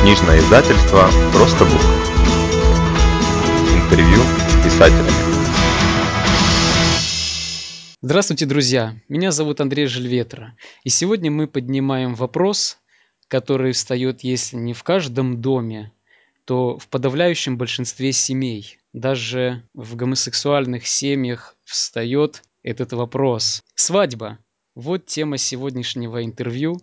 Книжное 0.00 0.38
издательство 0.38 1.10
«Просто 1.32 1.64
Бук». 1.64 1.82
Интервью 3.74 4.22
с 4.48 4.64
писателями. 4.64 5.10
Здравствуйте, 8.00 8.46
друзья! 8.46 8.94
Меня 9.08 9.32
зовут 9.32 9.60
Андрей 9.60 9.86
Жильветра. 9.86 10.54
И 10.84 10.88
сегодня 10.88 11.32
мы 11.32 11.48
поднимаем 11.48 12.14
вопрос, 12.14 12.78
который 13.26 13.72
встает, 13.72 14.20
если 14.22 14.56
не 14.56 14.72
в 14.72 14.84
каждом 14.84 15.42
доме, 15.42 15.92
то 16.44 16.78
в 16.78 16.86
подавляющем 16.86 17.58
большинстве 17.58 18.12
семей. 18.12 18.78
Даже 18.92 19.64
в 19.74 19.96
гомосексуальных 19.96 20.86
семьях 20.86 21.56
встает 21.64 22.44
этот 22.62 22.92
вопрос. 22.92 23.64
Свадьба. 23.74 24.38
Вот 24.76 25.06
тема 25.06 25.38
сегодняшнего 25.38 26.24
интервью, 26.24 26.80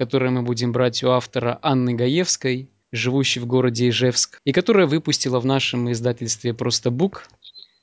которое 0.00 0.30
мы 0.30 0.40
будем 0.40 0.72
брать 0.72 1.04
у 1.04 1.10
автора 1.10 1.58
Анны 1.60 1.92
Гаевской, 1.92 2.70
живущей 2.90 3.42
в 3.42 3.46
городе 3.46 3.90
Ижевск, 3.90 4.40
и 4.46 4.52
которая 4.52 4.86
выпустила 4.86 5.40
в 5.40 5.44
нашем 5.44 5.92
издательстве 5.92 6.54
«Просто 6.54 6.90
Бук» 6.90 7.28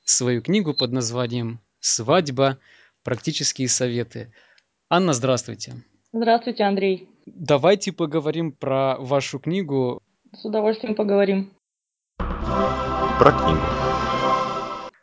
свою 0.04 0.42
книгу 0.42 0.74
под 0.74 0.90
названием 0.90 1.60
«Свадьба. 1.78 2.58
Практические 3.04 3.68
советы». 3.68 4.32
Анна, 4.90 5.12
здравствуйте. 5.12 5.74
Здравствуйте, 6.12 6.64
Андрей. 6.64 7.08
Давайте 7.26 7.92
поговорим 7.92 8.50
про 8.50 8.96
вашу 8.98 9.38
книгу 9.38 10.02
с 10.32 10.44
удовольствием 10.44 10.96
поговорим. 10.96 11.52
Про 12.16 13.30
книгу. 13.30 13.60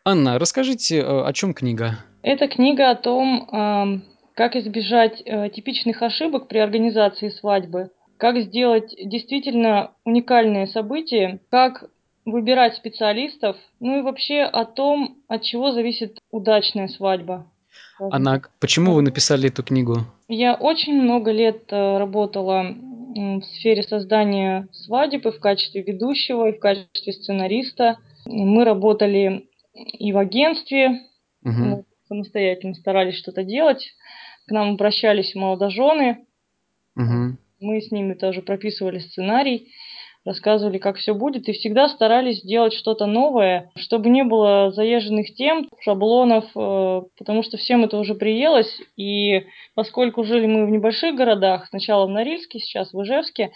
Анна, 0.04 0.38
расскажите, 0.38 0.98
э, 0.98 1.24
о 1.24 1.32
чем 1.32 1.54
книга? 1.54 2.00
Это 2.24 2.50
книга 2.50 2.92
о 2.92 2.96
том, 2.96 4.04
как 4.36 4.56
избежать 4.56 5.22
э, 5.26 5.50
типичных 5.50 6.02
ошибок 6.02 6.48
при 6.48 6.60
организации 6.60 7.30
свадьбы, 7.30 7.90
как 8.18 8.38
сделать 8.38 8.94
действительно 9.04 9.92
уникальное 10.04 10.68
событие, 10.68 11.40
как 11.50 11.90
выбирать 12.26 12.76
специалистов, 12.76 13.56
ну 13.80 14.00
и 14.00 14.02
вообще 14.02 14.42
о 14.42 14.66
том, 14.66 15.18
от 15.28 15.44
чего 15.44 15.72
зависит 15.72 16.20
удачная 16.32 16.88
свадьба. 16.88 17.48
Анна, 18.00 18.42
почему 18.60 18.94
вы 18.94 19.02
написали 19.02 19.50
эту 19.50 19.64
книгу? 19.64 20.00
Я 20.28 20.56
очень 20.56 21.02
много 21.02 21.32
лет 21.32 21.64
э, 21.72 21.98
работала 21.98 22.76
в 23.16 23.44
сфере 23.44 23.84
создания 23.84 24.68
свадеб 24.74 25.26
и 25.26 25.32
в 25.32 25.40
качестве 25.40 25.82
ведущего, 25.82 26.50
и 26.50 26.58
в 26.58 26.60
качестве 26.60 27.14
сценариста. 27.14 27.98
Мы 28.26 28.66
работали 28.66 29.48
и 29.74 30.12
в 30.12 30.18
агентстве, 30.18 31.02
угу. 31.44 31.52
мы 31.52 31.86
самостоятельно 32.08 32.74
старались 32.76 33.16
что-то 33.16 33.44
делать. 33.44 33.88
К 34.48 34.52
нам 34.52 34.72
обращались 34.72 35.36
молодожены. 35.36 36.26
Угу. 36.96 37.38
Мы 37.62 37.82
с 37.82 37.92
ними 37.92 38.14
тоже 38.14 38.42
прописывали 38.42 39.00
сценарий 39.00 39.72
рассказывали, 40.26 40.80
как 40.80 40.98
все 40.98 41.14
будет, 41.14 41.48
и 41.48 41.54
всегда 41.54 41.88
старались 41.88 42.40
сделать 42.40 42.74
что-то 42.74 43.06
новое, 43.06 43.72
чтобы 43.78 44.10
не 44.10 44.24
было 44.24 44.72
заезженных 44.72 45.34
тем, 45.36 45.70
шаблонов, 45.80 46.46
э, 46.56 47.02
потому 47.18 47.44
что 47.44 47.58
всем 47.58 47.84
это 47.86 47.98
уже 47.98 48.16
приелось, 48.16 48.76
и 48.98 49.46
поскольку 49.76 50.24
жили 50.24 50.48
мы 50.48 50.66
в 50.66 50.72
небольших 50.72 51.16
городах, 51.16 51.68
сначала 51.68 52.08
в 52.08 52.10
Норильске, 52.10 52.60
сейчас 52.60 52.92
в 52.92 53.02
Ижевске, 53.04 53.52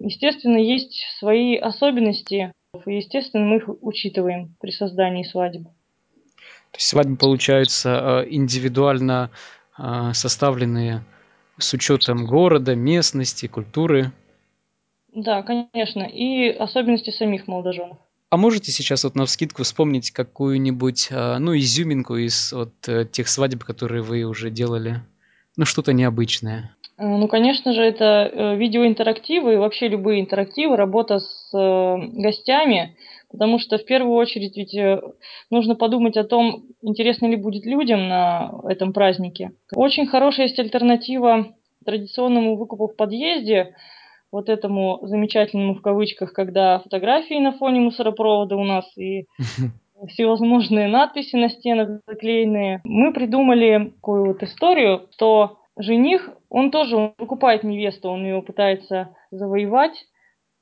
естественно, 0.00 0.58
есть 0.58 1.04
свои 1.18 1.56
особенности, 1.56 2.52
и, 2.84 2.96
естественно, 2.96 3.44
мы 3.44 3.56
их 3.58 3.68
учитываем 3.80 4.56
при 4.60 4.72
создании 4.72 5.22
свадьбы. 5.22 5.70
То 6.72 6.76
есть 6.76 6.88
свадьбы 6.88 7.16
получаются 7.16 8.24
э, 8.24 8.28
индивидуально 8.30 9.30
составленные 10.12 11.04
с 11.58 11.72
учетом 11.74 12.26
города, 12.26 12.74
местности, 12.74 13.46
культуры. 13.46 14.12
Да, 15.14 15.42
конечно, 15.42 16.02
и 16.02 16.48
особенности 16.48 17.10
самих 17.10 17.48
молодоженов. 17.48 17.98
А 18.30 18.36
можете 18.36 18.72
сейчас 18.72 19.04
вот 19.04 19.14
на 19.14 19.24
вскидку 19.24 19.62
вспомнить 19.62 20.10
какую-нибудь, 20.10 21.08
а, 21.10 21.38
ну, 21.38 21.56
изюминку 21.56 22.16
из 22.16 22.52
вот 22.52 22.74
э, 22.86 23.06
тех 23.06 23.26
свадеб, 23.26 23.64
которые 23.64 24.02
вы 24.02 24.24
уже 24.24 24.50
делали? 24.50 25.02
Ну, 25.56 25.64
что-то 25.64 25.94
необычное. 25.94 26.76
Э, 26.98 27.06
ну, 27.06 27.28
конечно 27.28 27.72
же, 27.72 27.82
это 27.82 28.30
э, 28.32 28.56
видеоинтерактивы 28.56 29.54
и 29.54 29.58
вообще 29.58 29.88
любые 29.88 30.20
интерактивы, 30.20 30.76
работа 30.76 31.20
с 31.20 31.50
гостями, 31.52 32.96
потому 33.30 33.58
что 33.58 33.78
в 33.78 33.84
первую 33.84 34.14
очередь 34.14 34.56
ведь 34.56 34.76
нужно 35.50 35.74
подумать 35.74 36.16
о 36.16 36.24
том, 36.24 36.64
интересно 36.82 37.26
ли 37.26 37.36
будет 37.36 37.64
людям 37.64 38.08
на 38.08 38.52
этом 38.68 38.92
празднике. 38.92 39.52
Очень 39.74 40.06
хорошая 40.06 40.46
есть 40.46 40.58
альтернатива 40.58 41.54
традиционному 41.84 42.56
выкупу 42.56 42.88
в 42.88 42.96
подъезде– 42.96 43.74
вот 44.30 44.48
этому 44.48 44.98
замечательному 45.02 45.74
в 45.74 45.82
кавычках, 45.82 46.32
когда 46.32 46.80
фотографии 46.80 47.38
на 47.38 47.52
фоне 47.52 47.80
мусоропровода 47.80 48.56
у 48.56 48.64
нас 48.64 48.84
и 48.96 49.26
всевозможные 50.08 50.88
надписи 50.88 51.36
на 51.36 51.48
стенах 51.48 52.00
заклеенные. 52.06 52.80
Мы 52.84 53.12
придумали 53.12 53.92
такую 53.96 54.26
вот 54.26 54.42
историю, 54.42 55.08
что 55.12 55.57
жених, 55.78 56.30
он 56.48 56.70
тоже 56.70 56.96
он 56.96 57.12
покупает 57.16 57.62
невесту, 57.62 58.10
он 58.10 58.24
ее 58.24 58.42
пытается 58.42 59.14
завоевать, 59.30 60.06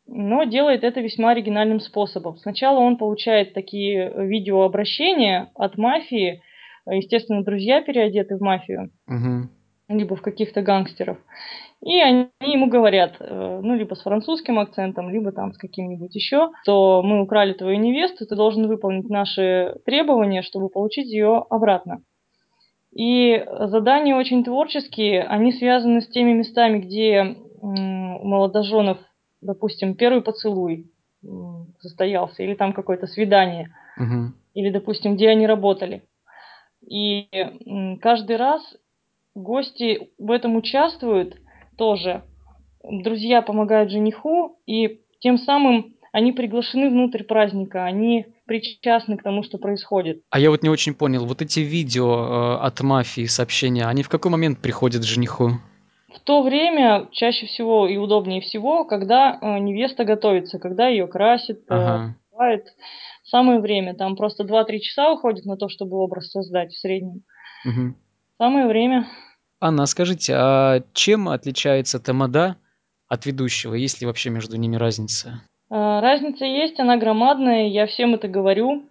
но 0.06 0.44
делает 0.44 0.84
это 0.84 1.00
весьма 1.00 1.30
оригинальным 1.30 1.80
способом. 1.80 2.36
Сначала 2.36 2.78
он 2.78 2.96
получает 2.96 3.54
такие 3.54 4.12
видеообращения 4.14 5.50
от 5.54 5.76
мафии, 5.78 6.42
естественно, 6.88 7.42
друзья 7.42 7.82
переодеты 7.82 8.36
в 8.36 8.40
мафию, 8.40 8.92
угу. 9.08 9.48
либо 9.88 10.14
в 10.14 10.22
каких-то 10.22 10.62
гангстеров. 10.62 11.18
И 11.82 12.00
они 12.00 12.28
ему 12.40 12.68
говорят, 12.68 13.16
э, 13.20 13.60
ну, 13.62 13.74
либо 13.74 13.94
с 13.94 14.02
французским 14.02 14.58
акцентом, 14.58 15.10
либо 15.10 15.30
там 15.32 15.52
с 15.52 15.58
каким-нибудь 15.58 16.14
еще, 16.14 16.50
что 16.62 17.02
мы 17.02 17.20
украли 17.20 17.52
твою 17.52 17.78
невесту, 17.78 18.26
ты 18.26 18.34
должен 18.34 18.66
выполнить 18.66 19.10
наши 19.10 19.74
требования, 19.84 20.42
чтобы 20.42 20.68
получить 20.68 21.08
ее 21.08 21.44
обратно. 21.50 22.02
И 22.96 23.44
задания 23.60 24.16
очень 24.16 24.42
творческие, 24.42 25.24
они 25.24 25.52
связаны 25.52 26.00
с 26.00 26.08
теми 26.08 26.32
местами, 26.32 26.78
где 26.78 27.36
у 27.60 27.66
молодоженов, 27.66 28.96
допустим, 29.42 29.94
первый 29.94 30.22
поцелуй 30.22 30.90
состоялся, 31.80 32.42
или 32.42 32.54
там 32.54 32.72
какое-то 32.72 33.06
свидание, 33.06 33.68
угу. 33.98 34.32
или, 34.54 34.70
допустим, 34.70 35.16
где 35.16 35.28
они 35.28 35.46
работали. 35.46 36.04
И 36.88 37.28
каждый 38.00 38.36
раз 38.36 38.62
гости 39.34 40.10
в 40.18 40.30
этом 40.30 40.56
участвуют, 40.56 41.36
тоже. 41.76 42.22
Друзья 42.82 43.42
помогают 43.42 43.90
жениху, 43.90 44.58
и 44.64 45.02
тем 45.18 45.36
самым 45.36 45.95
они 46.16 46.32
приглашены 46.32 46.88
внутрь 46.88 47.24
праздника, 47.24 47.84
они 47.84 48.24
причастны 48.46 49.18
к 49.18 49.22
тому, 49.22 49.42
что 49.42 49.58
происходит. 49.58 50.22
А 50.30 50.38
я 50.38 50.48
вот 50.48 50.62
не 50.62 50.70
очень 50.70 50.94
понял, 50.94 51.26
вот 51.26 51.42
эти 51.42 51.60
видео 51.60 52.06
э, 52.08 52.66
от 52.66 52.80
мафии, 52.80 53.26
сообщения, 53.26 53.84
они 53.84 54.02
в 54.02 54.08
какой 54.08 54.30
момент 54.30 54.62
приходят 54.62 55.04
жениху? 55.04 55.50
В 56.08 56.20
то 56.20 56.42
время 56.42 57.10
чаще 57.12 57.44
всего 57.44 57.86
и 57.86 57.98
удобнее 57.98 58.40
всего, 58.40 58.86
когда 58.86 59.38
э, 59.38 59.58
невеста 59.58 60.06
готовится, 60.06 60.58
когда 60.58 60.88
ее 60.88 61.06
красит, 61.06 61.58
э, 61.68 61.74
ага. 61.74 62.16
э, 62.40 62.60
самое 63.24 63.60
время. 63.60 63.94
Там 63.94 64.16
просто 64.16 64.44
2-3 64.44 64.78
часа 64.78 65.12
уходит 65.12 65.44
на 65.44 65.58
то, 65.58 65.68
чтобы 65.68 65.98
образ 65.98 66.30
создать 66.30 66.72
в 66.72 66.78
среднем. 66.78 67.24
Угу. 67.66 67.94
Самое 68.38 68.66
время. 68.68 69.06
Анна, 69.60 69.84
скажите, 69.84 70.32
а 70.34 70.82
чем 70.94 71.28
отличается 71.28 72.00
тамада 72.00 72.56
от 73.06 73.26
ведущего? 73.26 73.74
Есть 73.74 74.00
ли 74.00 74.06
вообще 74.06 74.30
между 74.30 74.56
ними 74.56 74.76
разница? 74.76 75.42
А, 75.68 76.00
разница 76.00 76.44
есть, 76.44 76.78
она 76.78 76.96
громадная, 76.96 77.68
я 77.68 77.86
всем 77.86 78.14
это 78.14 78.28
говорю. 78.28 78.84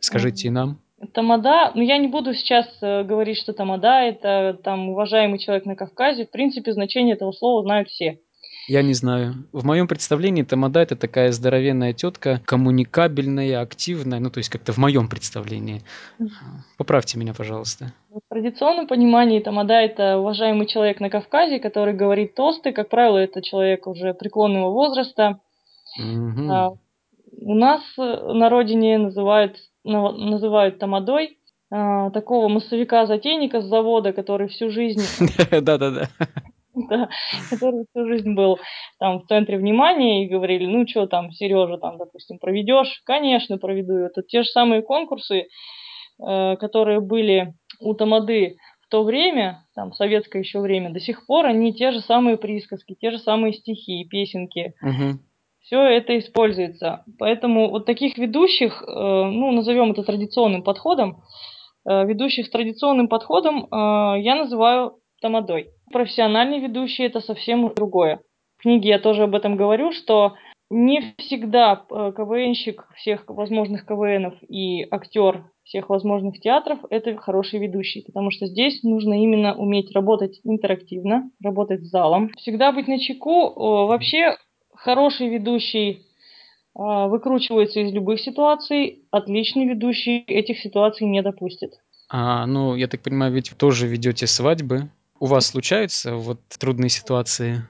Скажите 0.00 0.50
нам. 0.50 0.78
Тамада, 1.12 1.72
ну 1.74 1.82
я 1.82 1.98
не 1.98 2.06
буду 2.06 2.32
сейчас 2.32 2.66
э, 2.80 3.02
говорить, 3.02 3.36
что 3.36 3.52
тамада 3.52 4.02
это 4.02 4.56
там 4.62 4.90
уважаемый 4.90 5.40
человек 5.40 5.66
на 5.66 5.74
Кавказе. 5.74 6.26
В 6.26 6.30
принципе, 6.30 6.72
значение 6.72 7.16
этого 7.16 7.32
слова 7.32 7.62
знают 7.62 7.88
все. 7.88 8.20
Я 8.68 8.82
не 8.82 8.94
знаю. 8.94 9.34
В 9.52 9.64
моем 9.64 9.88
представлении 9.88 10.44
тамада 10.44 10.80
это 10.80 10.94
такая 10.94 11.32
здоровенная 11.32 11.92
тетка, 11.92 12.40
коммуникабельная, 12.44 13.60
активная, 13.60 14.20
ну 14.20 14.30
то 14.30 14.38
есть 14.38 14.50
как-то 14.50 14.72
в 14.72 14.78
моем 14.78 15.08
представлении. 15.08 15.82
Поправьте 16.78 17.18
меня, 17.18 17.34
пожалуйста. 17.34 17.92
В 18.10 18.20
традиционном 18.28 18.86
понимании 18.86 19.40
тамада 19.40 19.74
это 19.74 20.18
уважаемый 20.18 20.66
человек 20.66 21.00
на 21.00 21.10
Кавказе, 21.10 21.58
который 21.58 21.94
говорит 21.94 22.36
тосты. 22.36 22.70
Как 22.70 22.88
правило, 22.88 23.18
это 23.18 23.42
человек 23.42 23.88
уже 23.88 24.14
преклонного 24.14 24.70
возраста. 24.70 25.40
Угу. 25.98 26.50
А, 26.50 26.72
у 27.40 27.54
нас 27.54 27.82
на 27.96 28.48
родине 28.48 28.98
называют, 28.98 29.56
называют 29.84 30.78
тамадой 30.78 31.38
а, 31.70 32.10
такого 32.10 32.48
массовика-затейника 32.48 33.60
с 33.62 33.66
завода, 33.66 34.12
который 34.12 34.48
всю 34.48 34.70
жизнь... 34.70 35.02
Да-да-да 35.50 36.08
да, 36.74 37.08
который 37.50 37.84
всю 37.90 38.06
жизнь 38.06 38.34
был 38.34 38.58
там 38.98 39.20
в 39.20 39.26
центре 39.26 39.58
внимания 39.58 40.24
и 40.24 40.28
говорили, 40.28 40.66
ну 40.66 40.86
что 40.86 41.06
там, 41.06 41.30
Сережа, 41.32 41.78
там, 41.78 41.98
допустим, 41.98 42.38
проведешь? 42.38 43.02
Конечно, 43.04 43.58
проведу. 43.58 43.94
Это 43.94 44.22
те 44.22 44.42
же 44.42 44.48
самые 44.48 44.82
конкурсы, 44.82 45.48
э, 46.26 46.56
которые 46.56 47.00
были 47.00 47.54
у 47.80 47.94
Тамады 47.94 48.56
в 48.80 48.88
то 48.88 49.04
время, 49.04 49.64
там, 49.74 49.90
в 49.90 49.96
советское 49.96 50.40
еще 50.40 50.60
время, 50.60 50.90
до 50.90 51.00
сих 51.00 51.26
пор 51.26 51.46
они 51.46 51.74
те 51.74 51.92
же 51.92 52.00
самые 52.00 52.36
присказки, 52.36 52.96
те 52.98 53.10
же 53.10 53.18
самые 53.18 53.52
стихи, 53.54 54.04
песенки. 54.08 54.74
Угу. 54.82 55.18
Все 55.62 55.80
это 55.82 56.18
используется. 56.18 57.04
Поэтому 57.18 57.70
вот 57.70 57.86
таких 57.86 58.18
ведущих, 58.18 58.82
э, 58.82 58.92
ну, 58.92 59.52
назовем 59.52 59.92
это 59.92 60.02
традиционным 60.02 60.62
подходом, 60.62 61.22
э, 61.88 62.06
ведущих 62.06 62.46
с 62.46 62.50
традиционным 62.50 63.08
подходом 63.08 63.64
э, 63.64 64.20
я 64.20 64.34
называю 64.36 64.98
тамадой. 65.20 65.68
Профессиональный 65.92 66.58
ведущий– 66.58 67.04
это 67.04 67.20
совсем 67.20 67.72
другое. 67.74 68.20
В 68.58 68.62
книге 68.62 68.90
я 68.90 68.98
тоже 68.98 69.24
об 69.24 69.34
этом 69.34 69.56
говорю, 69.56 69.92
что 69.92 70.34
не 70.70 71.14
всегда 71.18 71.76
КВНщик 71.76 72.88
всех 72.96 73.24
возможных 73.28 73.84
КВНов 73.84 74.34
и 74.48 74.86
актер 74.90 75.44
всех 75.64 75.90
возможных 75.90 76.40
театров– 76.40 76.78
это 76.90 77.14
хороший 77.18 77.60
ведущий, 77.60 78.02
потому 78.06 78.30
что 78.30 78.46
здесь 78.46 78.82
нужно 78.82 79.22
именно 79.22 79.54
уметь 79.54 79.94
работать 79.94 80.40
интерактивно, 80.44 81.30
работать 81.44 81.84
с 81.84 81.90
залом, 81.90 82.30
всегда 82.38 82.72
быть 82.72 82.88
на 82.88 82.98
чеку. 82.98 83.52
Вообще 83.86 84.36
хороший 84.82 85.28
ведущий 85.28 86.06
а, 86.74 87.06
выкручивается 87.06 87.80
из 87.80 87.92
любых 87.92 88.20
ситуаций, 88.20 89.04
отличный 89.10 89.66
ведущий 89.66 90.24
этих 90.26 90.58
ситуаций 90.58 91.06
не 91.06 91.22
допустит. 91.22 91.72
А, 92.08 92.46
ну, 92.46 92.74
я 92.74 92.88
так 92.88 93.02
понимаю, 93.02 93.32
ведь 93.32 93.52
тоже 93.56 93.86
ведете 93.86 94.26
свадьбы. 94.26 94.90
У 95.18 95.26
вас 95.26 95.46
случаются 95.46 96.16
вот 96.16 96.40
трудные 96.58 96.90
ситуации? 96.90 97.62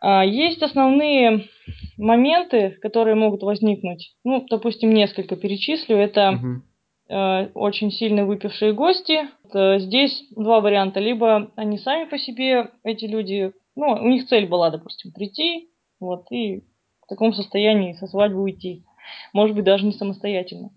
А, 0.00 0.24
есть 0.24 0.62
основные 0.62 1.48
моменты, 1.96 2.76
которые 2.82 3.16
могут 3.16 3.42
возникнуть. 3.42 4.14
Ну, 4.24 4.46
допустим, 4.48 4.92
несколько 4.92 5.36
перечислю. 5.36 5.96
Это 5.96 6.32
угу. 6.32 7.50
очень 7.54 7.90
сильно 7.90 8.26
выпившие 8.26 8.72
гости. 8.72 9.28
Здесь 9.52 10.24
два 10.36 10.60
варианта. 10.60 11.00
Либо 11.00 11.50
они 11.56 11.78
сами 11.78 12.08
по 12.08 12.18
себе, 12.18 12.70
эти 12.84 13.06
люди, 13.06 13.52
ну, 13.74 13.92
у 13.92 14.08
них 14.08 14.26
цель 14.26 14.46
была, 14.46 14.70
допустим, 14.70 15.12
прийти, 15.12 15.68
вот, 16.00 16.26
и 16.30 16.64
в 17.02 17.06
таком 17.08 17.32
состоянии 17.32 17.94
со 17.94 18.06
свадьбы 18.06 18.40
уйти. 18.40 18.84
Может 19.32 19.56
быть, 19.56 19.64
даже 19.64 19.86
не 19.86 19.92
самостоятельно. 19.92 20.70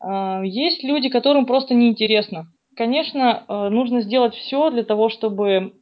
А, 0.00 0.42
есть 0.42 0.82
люди, 0.82 1.08
которым 1.08 1.46
просто 1.46 1.74
неинтересно. 1.74 2.52
Конечно, 2.76 3.44
э, 3.46 3.68
нужно 3.68 4.00
сделать 4.00 4.34
все 4.34 4.70
для 4.70 4.84
того, 4.84 5.08
чтобы 5.08 5.74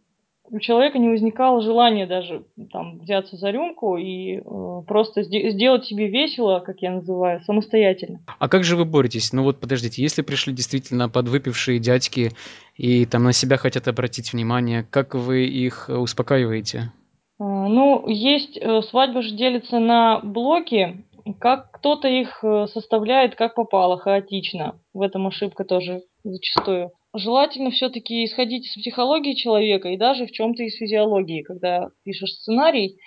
у 0.50 0.58
человека 0.60 0.98
не 0.98 1.08
возникало 1.08 1.60
желания 1.60 2.06
даже 2.06 2.44
там 2.72 2.98
взяться 2.98 3.36
за 3.36 3.50
рюмку 3.50 3.96
и 3.96 4.38
э, 4.38 4.82
просто 4.86 5.22
сделать 5.22 5.84
себе 5.84 6.08
весело, 6.08 6.60
как 6.60 6.80
я 6.80 6.90
называю, 6.90 7.40
самостоятельно. 7.42 8.20
А 8.38 8.48
как 8.48 8.64
же 8.64 8.76
вы 8.76 8.84
боретесь? 8.84 9.32
Ну 9.32 9.42
вот 9.42 9.60
подождите, 9.60 10.02
если 10.02 10.22
пришли 10.22 10.52
действительно 10.52 11.08
подвыпившие 11.08 11.78
дядьки 11.78 12.32
и 12.76 13.04
там 13.04 13.24
на 13.24 13.32
себя 13.32 13.58
хотят 13.58 13.88
обратить 13.88 14.32
внимание, 14.32 14.86
как 14.90 15.14
вы 15.14 15.46
их 15.46 15.90
успокаиваете? 15.90 16.90
А, 17.38 17.44
ну, 17.68 18.08
есть, 18.08 18.56
э, 18.56 18.82
свадьба 18.82 19.22
же 19.22 19.34
делится 19.34 19.78
на 19.78 20.20
блоки, 20.20 21.04
как 21.40 21.70
кто-то 21.72 22.08
их 22.08 22.42
э, 22.42 22.66
составляет 22.66 23.36
как 23.36 23.54
попало, 23.54 23.98
хаотично. 23.98 24.80
В 24.92 25.02
этом 25.02 25.26
ошибка 25.26 25.64
тоже 25.64 26.02
зачастую. 26.24 26.90
Желательно 27.14 27.70
все-таки 27.70 28.24
исходить 28.24 28.66
из 28.66 28.74
психологии 28.74 29.34
человека 29.34 29.88
и 29.88 29.96
даже 29.96 30.26
в 30.26 30.32
чем-то 30.32 30.62
из 30.62 30.76
физиологии, 30.76 31.42
когда 31.42 31.90
пишешь 32.04 32.32
сценарий, 32.32 32.98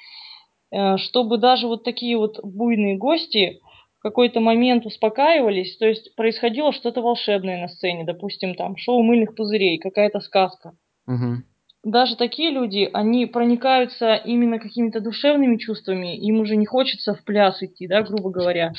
э, 0.71 0.97
чтобы 0.97 1.37
даже 1.37 1.67
вот 1.67 1.83
такие 1.83 2.17
вот 2.17 2.39
буйные 2.43 2.97
гости 2.97 3.59
в 3.99 4.01
какой-то 4.01 4.39
момент 4.39 4.85
успокаивались, 4.85 5.77
то 5.77 5.85
есть 5.85 6.15
происходило 6.15 6.71
что-то 6.71 7.01
волшебное 7.01 7.61
на 7.61 7.67
сцене, 7.67 8.05
допустим, 8.05 8.55
там 8.55 8.77
шоу 8.77 9.03
мыльных 9.03 9.35
пузырей, 9.35 9.77
какая-то 9.77 10.21
сказка. 10.21 10.73
Угу 11.07 11.43
даже 11.83 12.15
такие 12.15 12.51
люди, 12.51 12.89
они 12.93 13.25
проникаются 13.25 14.15
именно 14.15 14.59
какими-то 14.59 14.99
душевными 14.99 15.57
чувствами, 15.57 16.15
им 16.15 16.39
уже 16.39 16.55
не 16.55 16.65
хочется 16.65 17.15
в 17.15 17.23
пляс 17.23 17.61
идти, 17.63 17.87
да, 17.87 18.03
грубо 18.03 18.29
говоря. 18.29 18.73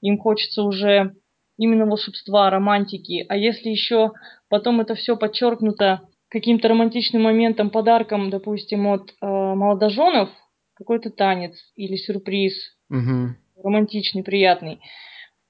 Им 0.00 0.18
хочется 0.18 0.62
уже 0.62 1.14
именно 1.58 1.84
волшебства, 1.84 2.48
романтики. 2.48 3.26
А 3.28 3.36
если 3.36 3.68
еще 3.68 4.12
потом 4.48 4.80
это 4.80 4.94
все 4.94 5.16
подчеркнуто 5.16 6.00
каким-то 6.28 6.68
романтичным 6.68 7.22
моментом, 7.22 7.68
подарком, 7.68 8.30
допустим, 8.30 8.86
от 8.86 9.10
э, 9.10 9.26
молодоженов, 9.26 10.30
какой-то 10.74 11.10
танец 11.10 11.54
или 11.76 11.96
сюрприз, 11.96 12.54
угу. 12.88 13.34
романтичный, 13.62 14.22
приятный, 14.22 14.80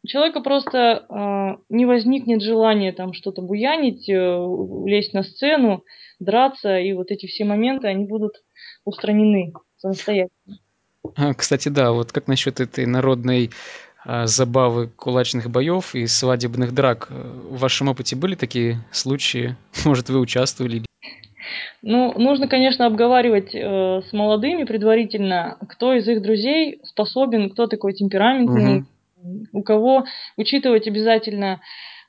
у 0.02 0.06
человека 0.06 0.41
просто 0.41 1.05
э, 1.08 1.62
не 1.69 1.85
возникнет 1.85 2.43
желания 2.43 2.93
там 2.93 3.12
что-то 3.12 3.43
буянить, 3.43 4.08
э, 4.08 4.47
лезть 4.87 5.12
на 5.12 5.23
сцену, 5.23 5.85
драться, 6.19 6.79
и 6.79 6.93
вот 6.93 7.11
эти 7.11 7.26
все 7.26 7.44
моменты, 7.44 7.88
они 7.88 8.06
будут 8.06 8.32
устранены 8.85 9.52
самостоятельно. 9.76 10.58
А, 11.17 11.35
кстати, 11.35 11.69
да, 11.69 11.93
вот 11.93 12.12
как 12.12 12.29
насчет 12.29 12.61
этой 12.61 12.87
народной 12.87 13.50
а, 14.05 14.26
забавы 14.26 14.88
кулачных 14.88 15.50
боев 15.50 15.94
и 15.94 16.06
свадебных 16.06 16.73
драк? 16.75 17.08
В 17.11 17.58
вашем 17.58 17.88
опыте 17.88 18.17
были 18.17 18.35
такие 18.35 18.79
случаи? 18.93 19.56
Может, 19.85 20.08
вы 20.08 20.19
участвовали? 20.19 20.82
Ну, 21.82 22.19
нужно, 22.19 22.49
конечно, 22.49 22.87
обговаривать 22.87 23.55
э, 23.55 24.02
с 24.02 24.12
молодыми 24.12 24.64
предварительно, 24.64 25.58
кто 25.69 25.94
из 25.94 26.06
их 26.08 26.23
друзей 26.23 26.81
способен, 26.85 27.50
кто 27.50 27.67
такой 27.67 27.93
темпераментный, 27.93 28.79
угу 28.79 28.87
у 29.52 29.62
кого 29.62 30.05
учитывать 30.37 30.87
обязательно, 30.87 31.61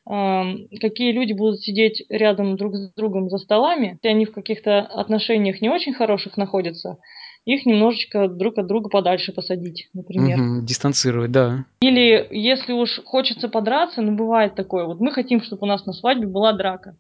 какие 0.05 1.11
люди 1.11 1.33
будут 1.33 1.61
сидеть 1.61 2.03
рядом 2.09 2.57
друг 2.57 2.75
с 2.75 2.93
другом 2.93 3.29
за 3.29 3.37
столами, 3.37 3.99
если 4.03 4.07
они 4.07 4.25
в 4.25 4.33
каких-то 4.33 4.79
отношениях 4.79 5.61
не 5.61 5.69
очень 5.69 5.93
хороших 5.93 6.37
находятся, 6.37 6.97
их 7.45 7.65
немножечко 7.65 8.27
друг 8.27 8.57
от 8.57 8.67
друга 8.67 8.89
подальше 8.89 9.31
посадить, 9.31 9.89
например. 9.93 10.39
Угу, 10.39 10.65
дистанцировать, 10.65 11.31
да. 11.31 11.65
Или 11.81 12.27
если 12.31 12.73
уж 12.73 13.01
хочется 13.03 13.49
подраться, 13.49 14.01
ну 14.01 14.15
бывает 14.15 14.55
такое, 14.55 14.85
вот 14.85 14.99
мы 14.99 15.11
хотим, 15.11 15.41
чтобы 15.41 15.63
у 15.63 15.67
нас 15.67 15.85
на 15.85 15.93
свадьбе 15.93 16.27
была 16.27 16.53
драка. 16.53 16.97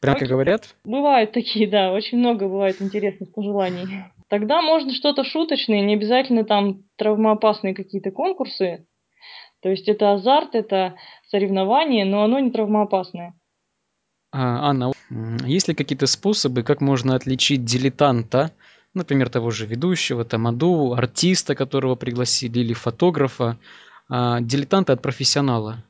Прям 0.00 0.16
как 0.16 0.28
говорят? 0.28 0.74
Бывают 0.84 1.32
такие, 1.32 1.68
да, 1.68 1.92
очень 1.92 2.18
много 2.18 2.48
бывает 2.48 2.80
интересных 2.80 3.32
пожеланий. 3.32 3.86
Тогда 4.28 4.62
можно 4.62 4.94
что-то 4.94 5.24
шуточное, 5.24 5.80
не 5.80 5.94
обязательно 5.94 6.44
там 6.44 6.84
травмоопасные 6.96 7.74
какие-то 7.74 8.10
конкурсы, 8.12 8.86
то 9.60 9.68
есть 9.68 9.88
это 9.88 10.12
азарт, 10.12 10.54
это 10.54 10.94
соревнование, 11.28 12.04
но 12.04 12.22
оно 12.24 12.38
не 12.40 12.50
травмоопасное. 12.50 13.34
А, 14.32 14.70
Анна, 14.70 14.92
есть 15.44 15.68
ли 15.68 15.74
какие-то 15.74 16.06
способы, 16.06 16.62
как 16.62 16.80
можно 16.80 17.14
отличить 17.14 17.64
дилетанта, 17.64 18.52
например, 18.94 19.28
того 19.28 19.50
же 19.50 19.66
ведущего, 19.66 20.24
тамаду, 20.24 20.94
артиста, 20.94 21.54
которого 21.54 21.96
пригласили, 21.96 22.60
или 22.60 22.72
фотографа, 22.72 23.58
а, 24.08 24.40
дилетанта 24.40 24.92
от 24.92 25.02
профессионала? 25.02 25.84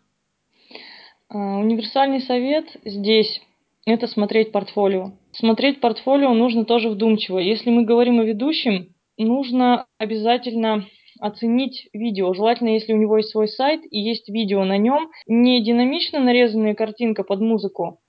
А, 1.29 1.59
универсальный 1.59 2.23
совет 2.23 2.67
здесь– 2.85 3.41
это 3.87 4.07
смотреть 4.07 4.53
портфолио. 4.53 5.13
Смотреть 5.33 5.81
портфолио 5.81 6.33
нужно 6.33 6.65
тоже 6.65 6.89
вдумчиво. 6.89 7.39
Если 7.39 7.71
мы 7.71 7.85
говорим 7.85 8.21
о 8.21 8.25
ведущем, 8.25 8.95
нужно 9.17 9.87
обязательно 9.99 10.87
оценить 11.21 11.89
видео. 11.93 12.35
Желательно, 12.35 12.71
если 12.71 12.93
у 12.93 12.97
него 12.97 13.19
есть 13.19 13.31
свой 13.31 13.49
сайт 13.49 13.81
и 13.91 13.99
есть 13.99 14.29
видео 14.29 14.65
на 14.65 14.77
нем, 14.79 15.11
не 15.27 15.63
динамично 15.63 16.21
нарезанная 16.21 16.75
картинка 16.75 17.25
под 17.25 17.41
музыку, 17.41 18.01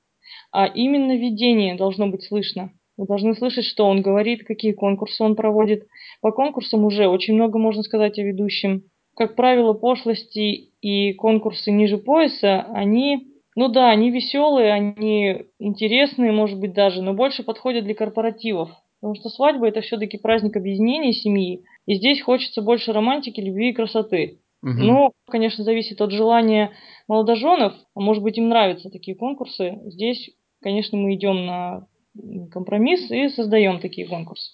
а 0.52 0.66
именно 0.66 1.16
видение 1.18 1.76
должно 1.76 2.08
быть 2.08 2.24
слышно. 2.24 2.72
Вы 2.98 3.08
должны 3.08 3.36
слышать, 3.36 3.66
что 3.66 3.88
он 3.88 4.02
говорит, 4.02 4.44
какие 4.44 4.74
конкурсы 4.74 5.24
он 5.24 5.36
проводит. 5.36 5.88
По 6.22 6.32
конкурсам 6.32 6.86
уже 6.86 7.08
очень 7.08 7.34
много 7.34 7.58
можно 7.58 7.84
сказать 7.84 8.20
о 8.20 8.24
ведущем. 8.24 8.84
Как 9.16 9.36
правило, 9.36 9.74
пошлости 9.74 10.72
и 10.82 11.14
конкурсы 11.14 11.72
ниже 11.72 11.98
пояса, 11.98 12.62
они, 12.74 13.28
ну 13.56 13.70
да, 13.70 13.90
они 13.90 14.12
веселые, 14.12 14.72
они 14.72 15.46
интересные, 15.60 16.32
может 16.32 16.60
быть, 16.60 16.74
даже, 16.74 17.02
но 17.02 17.14
больше 17.14 17.44
подходят 17.44 17.86
для 17.86 17.96
корпоративов. 17.96 18.70
Потому 19.00 19.16
что 19.16 19.30
свадьба 19.30 19.68
это 19.68 19.82
все-таки 19.82 20.20
праздник 20.20 20.56
объединения 20.56 21.12
семьи, 21.12 21.64
и 21.86 21.96
здесь 21.96 22.22
хочется 22.22 22.62
больше 22.62 22.94
романтики, 22.94 23.40
любви 23.40 23.70
и 23.70 23.74
красоты. 23.74 24.40
Угу. 24.64 24.74
Но, 24.74 25.12
конечно, 25.28 25.64
зависит 25.64 26.02
от 26.02 26.12
желания 26.12 26.72
молодоженов. 27.08 27.74
Может 27.96 28.24
быть, 28.24 28.38
им 28.38 28.50
нравятся 28.50 28.90
такие 28.90 29.18
конкурсы. 29.18 29.80
Здесь, 29.86 30.30
конечно, 30.62 30.98
мы 30.98 31.16
идем 31.16 31.46
на 31.46 31.88
компромисс 32.52 33.10
и 33.10 33.30
создаем 33.30 33.80
такие 33.80 34.08
конкурсы. 34.08 34.52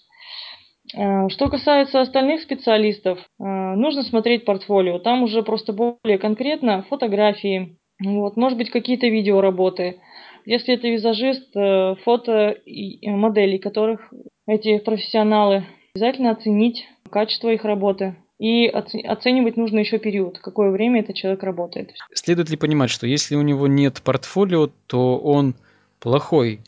А, 0.96 1.28
что 1.28 1.48
касается 1.48 2.00
остальных 2.00 2.40
специалистов, 2.40 3.18
а, 3.38 3.74
нужно 3.76 4.02
смотреть 4.02 4.44
портфолио. 4.44 4.98
Там 4.98 5.22
уже 5.22 5.42
просто 5.42 5.72
более 5.72 6.18
конкретно 6.18 6.82
фотографии, 6.88 7.76
вот, 8.02 8.36
может 8.36 8.56
быть, 8.56 8.70
какие-то 8.70 9.08
видеоработы. 9.08 10.00
Если 10.46 10.74
это 10.74 10.88
визажист, 10.88 11.54
э, 11.56 11.96
фото 12.04 12.56
моделей, 13.02 13.58
которых 13.58 14.10
эти 14.46 14.78
профессионалы, 14.78 15.64
обязательно 15.94 16.30
оценить 16.30 16.86
качество 17.08 17.48
их 17.48 17.64
работы. 17.64 18.16
И 18.38 18.66
оценивать 18.68 19.56
нужно 19.56 19.80
еще 19.80 19.98
период, 19.98 20.38
какое 20.38 20.70
время 20.70 21.00
этот 21.00 21.16
человек 21.16 21.42
работает. 21.42 21.90
Следует 22.14 22.50
ли 22.50 22.56
понимать, 22.56 22.90
что 22.90 23.06
если 23.06 23.34
у 23.34 23.42
него 23.42 23.66
нет 23.66 24.00
портфолио, 24.02 24.70
то 24.86 25.18
он 25.18 25.56
плохой, 25.98 26.60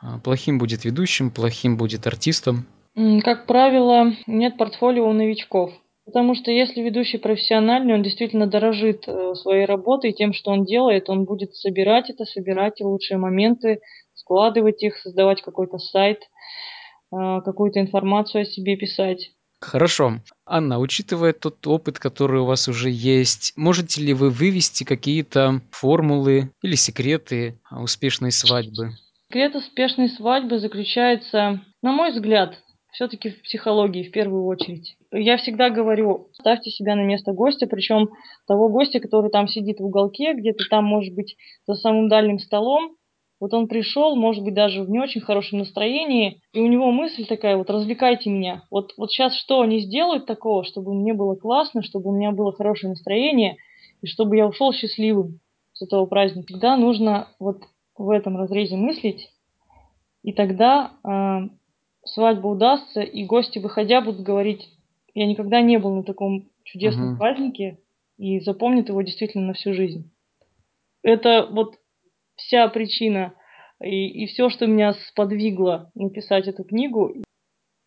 а, 0.00 0.18
плохим 0.20 0.58
будет 0.58 0.84
ведущим, 0.84 1.30
плохим 1.30 1.76
будет 1.76 2.06
артистом? 2.06 2.66
Как 3.24 3.46
правило, 3.46 4.12
нет 4.26 4.56
портфолио 4.56 5.08
у 5.08 5.12
новичков. 5.12 5.72
Потому 6.06 6.36
что 6.36 6.52
если 6.52 6.80
ведущий 6.82 7.18
профессиональный, 7.18 7.94
он 7.94 8.02
действительно 8.04 8.46
дорожит 8.46 9.08
э, 9.08 9.34
своей 9.34 9.64
работой, 9.64 10.12
тем, 10.12 10.32
что 10.32 10.52
он 10.52 10.64
делает, 10.64 11.10
он 11.10 11.24
будет 11.24 11.56
собирать 11.56 12.08
это, 12.10 12.24
собирать 12.24 12.80
лучшие 12.80 13.18
моменты, 13.18 13.80
складывать 14.14 14.84
их, 14.84 14.96
создавать 14.98 15.42
какой-то 15.42 15.78
сайт, 15.78 16.20
э, 17.12 17.40
какую-то 17.44 17.80
информацию 17.80 18.42
о 18.42 18.44
себе 18.44 18.76
писать. 18.76 19.32
Хорошо. 19.66 20.20
Анна, 20.46 20.78
учитывая 20.78 21.32
тот 21.32 21.66
опыт, 21.66 21.98
который 21.98 22.40
у 22.40 22.44
вас 22.44 22.68
уже 22.68 22.88
есть, 22.88 23.52
можете 23.56 24.00
ли 24.00 24.14
вы 24.14 24.30
вывести 24.30 24.84
какие-то 24.84 25.60
формулы 25.72 26.52
или 26.62 26.76
секреты 26.76 27.58
успешной 27.72 28.30
свадьбы? 28.30 28.92
Секрет 29.28 29.56
успешной 29.56 30.08
свадьбы 30.08 30.60
заключается, 30.60 31.64
на 31.82 31.90
мой 31.90 32.12
взгляд, 32.12 32.62
все-таки 32.92 33.30
в 33.30 33.42
психологии 33.42 34.08
в 34.08 34.12
первую 34.12 34.44
очередь. 34.44 34.96
Я 35.10 35.36
всегда 35.36 35.68
говорю, 35.68 36.28
ставьте 36.32 36.70
себя 36.70 36.94
на 36.94 37.04
место 37.04 37.32
гостя, 37.32 37.66
причем 37.66 38.10
того 38.46 38.68
гостя, 38.68 39.00
который 39.00 39.32
там 39.32 39.48
сидит 39.48 39.80
в 39.80 39.84
уголке, 39.84 40.32
где-то 40.32 40.64
там, 40.70 40.84
может 40.84 41.12
быть, 41.12 41.36
за 41.66 41.74
самым 41.74 42.08
дальним 42.08 42.38
столом, 42.38 42.96
вот 43.38 43.52
он 43.52 43.68
пришел, 43.68 44.16
может 44.16 44.42
быть, 44.42 44.54
даже 44.54 44.82
в 44.82 44.90
не 44.90 44.98
очень 44.98 45.20
хорошем 45.20 45.58
настроении, 45.58 46.40
и 46.52 46.60
у 46.60 46.66
него 46.66 46.90
мысль 46.90 47.26
такая, 47.26 47.56
вот 47.56 47.68
развлекайте 47.68 48.30
меня. 48.30 48.64
Вот, 48.70 48.94
вот 48.96 49.10
сейчас 49.10 49.36
что 49.36 49.60
они 49.60 49.80
сделают 49.80 50.26
такого, 50.26 50.64
чтобы 50.64 50.94
мне 50.94 51.12
было 51.12 51.34
классно, 51.34 51.82
чтобы 51.82 52.10
у 52.10 52.16
меня 52.16 52.32
было 52.32 52.52
хорошее 52.52 52.90
настроение, 52.90 53.56
и 54.00 54.06
чтобы 54.06 54.36
я 54.36 54.46
ушел 54.46 54.72
счастливым 54.72 55.40
с 55.72 55.82
этого 55.82 56.06
праздника. 56.06 56.46
Всегда 56.48 56.76
нужно 56.76 57.28
вот 57.38 57.62
в 57.96 58.10
этом 58.10 58.36
разрезе 58.36 58.76
мыслить, 58.76 59.30
и 60.22 60.32
тогда 60.32 60.92
э, 61.04 61.48
свадьба 62.04 62.48
удастся, 62.48 63.00
и 63.02 63.24
гости, 63.24 63.58
выходя, 63.58 64.00
будут 64.00 64.22
говорить, 64.22 64.68
я 65.14 65.26
никогда 65.26 65.60
не 65.60 65.78
был 65.78 65.94
на 65.94 66.02
таком 66.02 66.48
чудесном 66.64 67.08
Мгм. 67.08 67.18
празднике, 67.18 67.78
и 68.18 68.40
запомнит 68.40 68.88
его 68.88 69.02
действительно 69.02 69.48
на 69.48 69.52
всю 69.52 69.74
жизнь. 69.74 70.10
Это 71.02 71.46
вот 71.50 71.76
вся 72.46 72.68
причина 72.68 73.34
и, 73.82 74.24
и 74.24 74.26
все, 74.26 74.48
что 74.48 74.66
меня 74.66 74.94
сподвигло 75.08 75.90
написать 75.94 76.46
эту 76.48 76.64
книгу. 76.64 77.12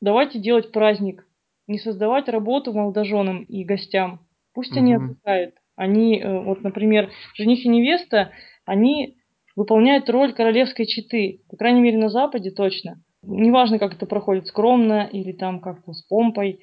Давайте 0.02 0.40
делать 0.40 0.72
праздник, 0.72 1.26
не 1.68 1.80
создавать 1.80 2.30
работу 2.30 2.74
молодоженам 2.74 3.44
и 3.44 3.64
гостям. 3.64 4.22
Пусть 4.54 4.76
они 4.78 4.96
Мгм. 4.96 5.12
отдыхают. 5.12 5.56
Они, 5.76 6.20
э, 6.20 6.40
вот, 6.44 6.62
например, 6.62 7.10
жених 7.36 7.66
и 7.66 7.70
невеста, 7.70 8.32
они 8.66 9.18
выполняют 9.56 10.10
роль 10.10 10.34
королевской 10.34 10.86
четы, 10.86 11.42
по 11.50 11.58
крайней 11.58 11.82
мере, 11.82 11.98
на 11.98 12.10
Западе 12.10 12.52
точно. 12.52 13.02
Неважно, 13.22 13.80
как 13.80 13.94
это 13.94 14.06
проходит, 14.06 14.48
скромно 14.48 15.10
или 15.12 15.32
там 15.32 15.60
как-то 15.60 15.94
с 15.94 16.02
помпой, 16.04 16.60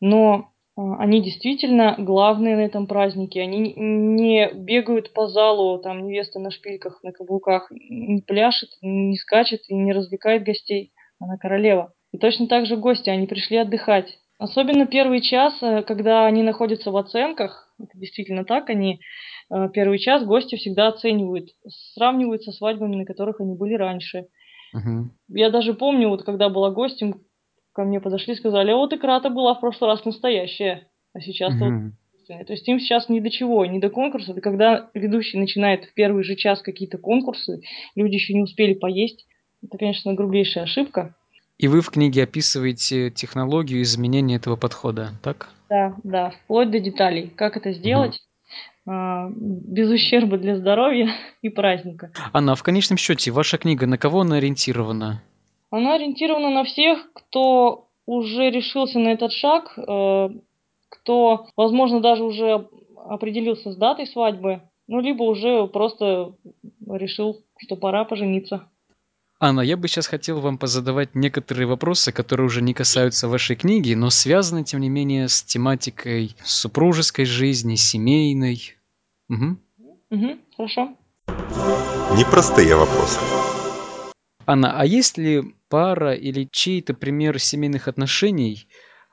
но 0.00 0.50
они 0.78 1.20
действительно 1.20 1.96
главные 1.98 2.56
на 2.56 2.60
этом 2.60 2.86
празднике. 2.86 3.42
Они 3.42 3.74
не 3.74 4.52
бегают 4.52 5.12
по 5.12 5.26
залу, 5.26 5.78
там 5.78 6.06
невеста 6.06 6.38
на 6.38 6.50
шпильках, 6.50 7.02
на 7.02 7.10
каблуках, 7.10 7.70
не 7.70 8.22
пляшет, 8.22 8.70
не 8.80 9.16
скачет 9.16 9.62
и 9.68 9.74
не 9.74 9.92
развлекает 9.92 10.44
гостей. 10.44 10.92
Она 11.18 11.36
королева. 11.36 11.92
И 12.12 12.18
точно 12.18 12.46
так 12.46 12.66
же 12.66 12.76
гости, 12.76 13.10
они 13.10 13.26
пришли 13.26 13.56
отдыхать. 13.56 14.18
Особенно 14.38 14.86
первый 14.86 15.20
час, 15.20 15.58
э, 15.62 15.82
когда 15.82 16.24
они 16.26 16.44
находятся 16.44 16.92
в 16.92 16.96
оценках, 16.96 17.74
это 17.80 17.98
действительно 17.98 18.44
так, 18.44 18.70
они 18.70 19.00
э, 19.50 19.68
первый 19.74 19.98
час 19.98 20.24
гости 20.24 20.54
всегда 20.54 20.88
оценивают, 20.88 21.48
сравнивают 21.94 22.44
со 22.44 22.52
свадьбами, 22.52 22.94
на 22.94 23.04
которых 23.04 23.40
они 23.40 23.56
были 23.56 23.74
раньше. 23.74 24.28
Мгм. 24.72 25.12
Я 25.28 25.50
даже 25.50 25.74
помню, 25.74 26.08
вот 26.08 26.22
когда 26.22 26.50
была 26.50 26.70
гостем, 26.70 27.22
ко 27.78 27.84
мне 27.84 28.00
подошли 28.00 28.34
и 28.34 28.36
сказали, 28.36 28.72
а 28.72 28.76
вот 28.76 28.92
икра-то 28.92 29.30
была 29.30 29.54
в 29.54 29.60
прошлый 29.60 29.88
раз 29.88 30.04
настоящая, 30.04 30.88
а 31.14 31.20
сейчас-то 31.20 31.64
вот 31.66 31.72
Мгм. 31.72 31.96
искусственная». 32.12 32.44
То 32.44 32.52
есть 32.52 32.66
им 32.66 32.80
сейчас 32.80 33.08
ни 33.08 33.20
до 33.20 33.30
чего, 33.30 33.64
ни 33.66 33.78
до 33.78 33.88
конкурса. 33.88 34.32
Это 34.32 34.40
когда 34.40 34.90
ведущий 34.94 35.38
начинает 35.38 35.84
в 35.84 35.94
первый 35.94 36.24
же 36.24 36.34
час 36.34 36.60
какие-то 36.60 36.98
конкурсы, 36.98 37.60
люди 37.94 38.14
еще 38.14 38.34
не 38.34 38.42
успели 38.42 38.74
поесть. 38.74 39.26
Это, 39.62 39.78
конечно, 39.78 40.12
грубейшая 40.12 40.64
ошибка. 40.64 41.14
И 41.56 41.68
вы 41.68 41.80
в 41.80 41.90
книге 41.90 42.24
описываете 42.24 43.12
технологию 43.12 43.82
изменения 43.82 44.34
этого 44.34 44.56
подхода, 44.56 45.10
так? 45.22 45.48
Да, 45.70 45.94
да, 46.02 46.30
вплоть 46.30 46.72
до 46.72 46.80
деталей. 46.80 47.30
Как 47.36 47.56
это 47.56 47.70
сделать 47.70 48.18
а, 48.86 49.28
без 49.30 49.88
ущерба 49.88 50.36
для 50.36 50.56
здоровья 50.56 51.12
и 51.42 51.48
праздника. 51.48 52.10
Анна, 52.32 52.52
а 52.52 52.56
в 52.56 52.64
конечном 52.64 52.96
счете, 52.98 53.30
ваша 53.30 53.56
книга 53.56 53.86
на 53.86 53.98
кого 53.98 54.22
она 54.22 54.38
ориентирована? 54.38 55.22
Она 55.70 55.94
ориентирована 55.94 56.50
на 56.50 56.64
всех, 56.64 57.12
кто 57.12 57.88
уже 58.06 58.50
решился 58.50 58.98
на 58.98 59.08
этот 59.08 59.32
шаг, 59.32 59.74
э, 59.76 60.28
кто, 60.88 61.46
возможно, 61.56 62.00
даже 62.00 62.24
уже 62.24 62.68
определился 62.96 63.72
с 63.72 63.76
датой 63.76 64.06
свадьбы, 64.06 64.62
ну, 64.86 65.00
либо 65.00 65.24
уже 65.24 65.66
просто 65.66 66.34
решил, 66.86 67.44
что 67.58 67.76
пора 67.76 68.04
пожениться. 68.04 68.68
Анна, 69.40 69.60
я 69.60 69.76
бы 69.76 69.86
сейчас 69.86 70.08
хотел 70.08 70.40
вам 70.40 70.58
позадавать 70.58 71.14
некоторые 71.14 71.66
вопросы, 71.66 72.10
которые 72.10 72.46
уже 72.46 72.60
не 72.60 72.74
касаются 72.74 73.28
вашей 73.28 73.54
книги, 73.54 73.94
но 73.94 74.10
связаны, 74.10 74.64
тем 74.64 74.80
не 74.80 74.88
менее, 74.88 75.28
с 75.28 75.42
тематикой 75.42 76.34
супружеской 76.42 77.24
жизни, 77.24 77.76
семейной. 77.76 78.74
Мгм. 79.28 79.60
Мгм, 80.10 80.40
хорошо. 80.56 80.96
Непростые 82.16 82.74
вопросы. 82.74 83.20
Анна, 84.48 84.72
а 84.80 84.86
есть 84.86 85.18
ли 85.18 85.42
пара 85.68 86.14
или 86.14 86.48
чей-то 86.50 86.94
пример 86.94 87.38
семейных 87.38 87.86
отношений, 87.86 88.66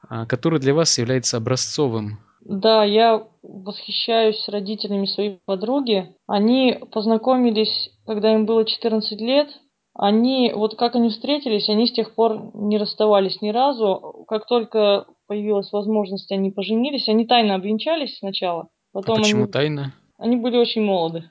а, 0.08 0.26
который 0.26 0.60
для 0.60 0.74
вас 0.74 0.98
является 0.98 1.36
образцовым? 1.36 2.20
Да, 2.46 2.86
я 2.86 3.28
восхищаюсь 3.44 4.48
родителями 4.48 5.08
своей 5.08 5.40
подруги. 5.46 6.16
Они 6.26 6.80
познакомились, 6.90 7.92
когда 8.06 8.34
им 8.34 8.46
было 8.46 8.64
14 8.64 9.20
лет. 9.20 9.50
Они, 9.94 10.54
вот 10.56 10.78
как 10.78 10.96
они 10.96 11.10
встретились, 11.10 11.68
они 11.68 11.88
с 11.88 11.92
тех 11.92 12.16
пор 12.16 12.52
не 12.54 12.78
расставались 12.78 13.42
ни 13.42 13.50
разу. 13.50 14.26
Как 14.30 14.48
только 14.48 15.06
появилась 15.28 15.70
возможность, 15.74 16.32
они 16.32 16.50
поженились. 16.52 17.10
Они 17.10 17.26
тайно 17.26 17.56
обвенчались 17.56 18.20
сначала. 18.20 18.70
А 18.94 19.00
Потом 19.00 19.18
почему 19.18 19.44
они, 19.44 19.52
тайна? 19.52 19.94
они 20.18 20.38
были 20.38 20.56
очень 20.56 20.84
молоды. 20.84 21.30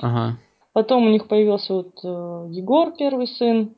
Ага. 0.00 0.38
Потом 0.74 1.06
у 1.06 1.08
них 1.08 1.28
появился 1.28 1.72
вот 1.72 2.00
э, 2.02 2.48
Егор, 2.50 2.92
первый 2.98 3.28
сын. 3.28 3.76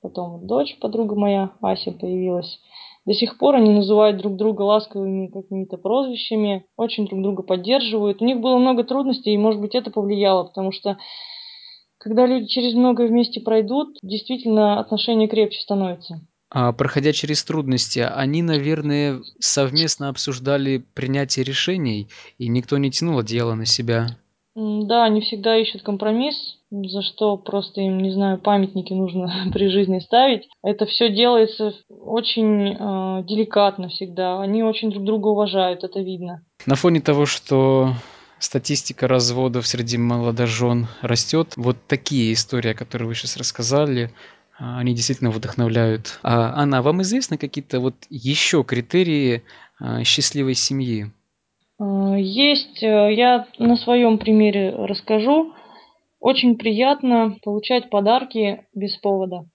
Потом 0.00 0.46
дочь, 0.46 0.78
подруга 0.80 1.16
моя, 1.16 1.50
Ася 1.60 1.90
появилась. 1.90 2.60
До 3.04 3.12
сих 3.12 3.38
пор 3.38 3.56
они 3.56 3.70
называют 3.70 4.18
друг 4.18 4.36
друга 4.36 4.62
ласковыми 4.62 5.26
какими-то 5.26 5.76
прозвищами, 5.78 6.64
очень 6.76 7.08
друг 7.08 7.22
друга 7.22 7.42
поддерживают. 7.42 8.22
У 8.22 8.24
них 8.24 8.38
было 8.40 8.56
много 8.58 8.84
трудностей, 8.84 9.34
и, 9.34 9.38
может 9.38 9.60
быть, 9.60 9.74
это 9.74 9.90
повлияло, 9.90 10.44
потому 10.44 10.70
что 10.70 10.96
когда 11.98 12.26
люди 12.26 12.46
через 12.46 12.74
многое 12.74 13.08
вместе 13.08 13.40
пройдут, 13.40 13.98
действительно 14.02 14.78
отношения 14.78 15.26
крепче 15.26 15.60
становятся. 15.60 16.20
А 16.50 16.72
проходя 16.72 17.12
через 17.12 17.42
трудности, 17.42 17.98
они, 17.98 18.42
наверное, 18.42 19.20
совместно 19.40 20.08
обсуждали 20.08 20.84
принятие 20.94 21.44
решений, 21.44 22.08
и 22.38 22.46
никто 22.46 22.78
не 22.78 22.92
тянул 22.92 23.18
одеяло 23.18 23.54
на 23.54 23.66
себя. 23.66 24.18
Да, 24.54 25.04
они 25.04 25.22
всегда 25.22 25.56
ищут 25.56 25.82
компромисс, 25.82 26.58
за 26.70 27.02
что 27.02 27.36
просто 27.36 27.80
им, 27.80 27.98
не 27.98 28.12
знаю, 28.12 28.38
памятники 28.38 28.92
нужно 28.92 29.32
при 29.52 29.68
жизни 29.68 29.98
ставить. 29.98 30.48
Это 30.62 30.86
все 30.86 31.10
делается 31.10 31.74
очень 31.88 32.74
э, 32.74 33.24
деликатно 33.24 33.88
всегда. 33.88 34.40
Они 34.40 34.62
очень 34.62 34.90
друг 34.90 35.04
друга 35.04 35.28
уважают, 35.28 35.84
это 35.84 36.00
видно. 36.00 36.44
На 36.66 36.74
фоне 36.74 37.00
того, 37.00 37.24
что 37.24 37.94
статистика 38.38 39.08
разводов 39.08 39.66
среди 39.66 39.96
молодожен 39.96 40.88
растет, 41.00 41.54
вот 41.56 41.76
такие 41.86 42.32
истории, 42.32 42.74
которые 42.74 43.08
вы 43.08 43.14
сейчас 43.14 43.36
рассказали, 43.36 44.10
а, 44.58 44.78
они 44.78 44.94
действительно 44.94 45.30
вдохновляют. 45.30 46.18
А, 46.22 46.60
Анна, 46.60 46.82
вам 46.82 47.02
известны 47.02 47.38
какие-то 47.38 47.80
вот 47.80 47.94
еще 48.10 48.64
критерии 48.64 49.42
а, 49.78 50.04
счастливой 50.04 50.54
семьи? 50.54 51.10
Э, 51.82 52.16
Есть, 52.20 52.82
э, 52.82 53.12
я 53.14 53.46
на 53.58 53.76
своем 53.76 54.18
примере 54.18 54.70
расскажу. 54.70 55.52
Очень 56.20 56.56
приятно 56.56 57.36
получать 57.42 57.90
подарки 57.90 58.64
без 58.74 58.96
повода. 58.98 59.46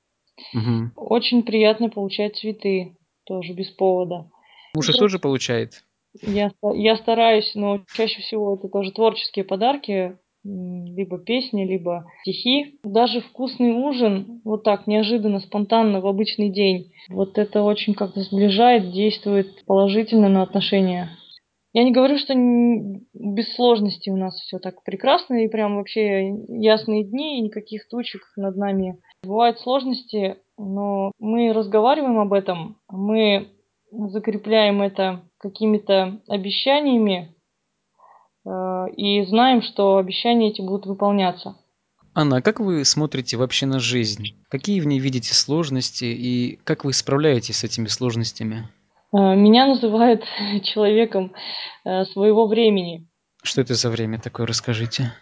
Мгм. 0.54 0.92
Очень 0.96 1.44
приятно 1.44 1.90
получать 1.90 2.36
цветы 2.36 2.98
тоже 3.26 3.54
без 3.54 3.70
повода. 3.70 4.30
Муж 4.76 4.90
их 4.90 4.98
тоже 4.98 5.20
получает? 5.20 5.84
Я, 6.22 6.50
ста- 6.50 6.74
я 6.76 6.98
стараюсь, 6.98 7.52
но 7.56 7.82
чаще 7.96 8.22
всего 8.22 8.56
это 8.56 8.68
тоже 8.70 8.92
творческие 8.92 9.46
подарки, 9.46 10.18
м, 10.46 10.86
либо 10.96 11.20
песни, 11.20 11.64
либо 11.66 12.06
стихи. 12.22 12.80
Даже 12.84 13.22
вкусный 13.22 13.72
ужин, 13.72 14.42
вот 14.44 14.64
так, 14.64 14.88
неожиданно, 14.88 15.40
спонтанно, 15.40 16.02
в 16.02 16.08
обычный 16.08 16.50
день, 16.50 16.92
вот 17.10 17.38
это 17.38 17.62
очень 17.64 17.94
как-то 17.94 18.22
сближает, 18.22 18.92
действует 18.92 19.64
положительно 19.66 20.28
на 20.28 20.42
отношения. 20.42 21.10
Я 21.78 21.84
не 21.84 21.92
говорю, 21.92 22.18
что 22.18 22.34
без 22.34 23.54
сложностей 23.54 24.12
у 24.12 24.18
нас 24.18 24.34
все 24.34 24.58
так 24.58 24.82
прекрасно 24.82 25.46
и 25.46 25.48
прям 25.48 25.76
вообще 25.76 26.30
ясные 26.48 27.04
дни 27.04 27.38
и 27.38 27.42
никаких 27.42 27.88
тучек 27.88 28.24
над 28.36 28.58
нами. 28.58 29.00
Бывают 29.22 29.60
сложности, 29.60 30.38
но 30.58 31.12
мы 31.20 31.54
разговариваем 31.54 32.18
об 32.18 32.34
этом, 32.34 32.80
мы 32.90 33.50
закрепляем 33.92 34.82
это 34.82 35.22
какими-то 35.38 36.20
обещаниями 36.28 37.36
э, 38.44 38.86
и 38.96 39.24
знаем, 39.26 39.62
что 39.62 39.98
обещания 39.98 40.50
эти 40.50 40.62
будут 40.62 40.88
выполняться. 40.88 41.58
Анна, 42.16 42.38
а 42.38 42.42
как 42.42 42.60
вы 42.60 42.84
смотрите 42.86 43.38
вообще 43.38 43.68
на 43.68 43.78
жизнь? 43.78 44.36
Какие 44.50 44.80
в 44.80 44.88
ней 44.88 44.98
видите 44.98 45.36
сложности 45.36 46.06
и 46.06 46.56
как 46.64 46.86
вы 46.86 46.94
справляетесь 46.94 47.58
с 47.58 47.64
этими 47.64 47.86
сложностями? 47.86 48.68
Э, 49.14 49.36
Меня 49.36 49.68
называют 49.68 50.24
человеком 50.64 51.34
э, 51.86 52.06
своего 52.06 52.48
времени. 52.48 53.08
Что 53.44 53.62
это 53.62 53.74
за 53.76 53.90
время 53.90 54.20
такое, 54.20 54.46
расскажите. 54.46 55.14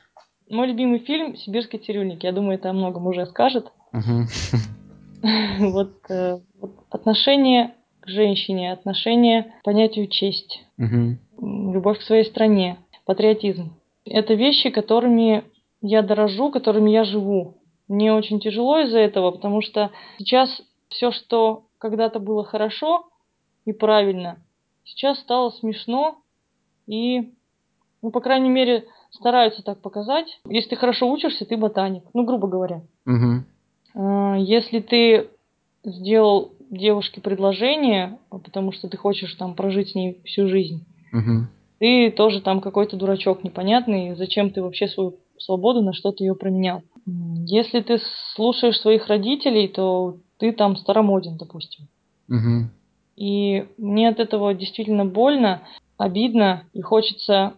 Мой 0.49 0.67
любимый 0.67 0.99
фильм 0.99 1.35
«Сибирский 1.35 1.79
цирюльник». 1.79 2.23
Я 2.23 2.31
думаю, 2.31 2.57
это 2.57 2.69
о 2.69 2.73
многом 2.73 3.07
уже 3.07 3.25
скажет. 3.25 3.71
Вот, 5.59 5.93
э, 6.09 6.39
вот 6.59 6.71
отношение 6.89 7.75
к 8.01 8.07
женщине, 8.07 8.71
отношение 8.71 9.55
к 9.61 9.63
понятию 9.63 10.07
честь, 10.07 10.63
любовь 10.77 11.99
к 11.99 12.03
своей 12.03 12.25
стране, 12.25 12.77
патриотизм. 13.05 13.73
Это 14.05 14.35
вещи, 14.35 14.69
которыми 14.69 15.43
я 15.81 16.03
дорожу, 16.03 16.51
которыми 16.51 16.91
я 16.91 17.03
живу. 17.03 17.57
Мне 17.87 18.13
очень 18.13 18.39
тяжело 18.39 18.79
из-за 18.81 18.99
этого, 18.99 19.31
потому 19.31 19.61
что 19.61 19.91
сейчас 20.19 20.61
все, 20.89 21.11
что 21.11 21.65
когда-то 21.79 22.19
было 22.19 22.43
хорошо 22.43 23.07
и 23.65 23.73
правильно, 23.73 24.37
сейчас 24.83 25.19
стало 25.19 25.49
смешно 25.49 26.17
и, 26.87 27.33
ну, 28.01 28.11
по 28.11 28.21
крайней 28.21 28.49
мере, 28.49 28.85
стараются 29.11 29.63
так 29.63 29.81
показать. 29.81 30.39
Если 30.47 30.69
ты 30.71 30.75
хорошо 30.75 31.11
учишься, 31.11 31.45
ты 31.45 31.57
ботаник, 31.57 32.03
ну, 32.13 32.23
грубо 32.25 32.47
говоря. 32.47 32.83
А, 33.95 34.35
Если 34.37 34.79
ты 34.79 35.29
сделал 35.83 36.51
девушке 36.69 37.21
предложение, 37.21 38.17
потому 38.29 38.71
что 38.71 38.87
ты 38.87 38.97
хочешь 38.97 39.33
там 39.35 39.55
прожить 39.55 39.89
с 39.91 39.95
ней 39.95 40.21
всю 40.25 40.47
жизнь, 40.47 40.83
Мгм. 41.11 41.47
ты 41.79 42.11
тоже 42.11 42.41
там 42.41 42.59
какой-то 42.59 42.97
дурачок 42.97 43.43
непонятный, 43.43 44.15
зачем 44.15 44.49
ты 44.49 44.61
вообще 44.61 44.87
свою 44.87 45.17
свободу 45.37 45.81
на 45.81 45.93
что-то 45.93 46.23
ее 46.23 46.35
променял. 46.35 46.81
Если 47.05 47.81
ты 47.81 47.99
слушаешь 48.33 48.79
своих 48.79 49.07
родителей, 49.07 49.67
то 49.67 50.17
ты 50.37 50.51
там 50.51 50.75
старомоден, 50.75 51.37
допустим. 51.37 51.87
Мгм. 52.27 52.71
И 53.15 53.65
мне 53.77 54.09
от 54.09 54.19
этого 54.19 54.53
действительно 54.53 55.05
больно, 55.05 55.61
обидно, 55.97 56.63
и 56.73 56.81
хочется, 56.81 57.53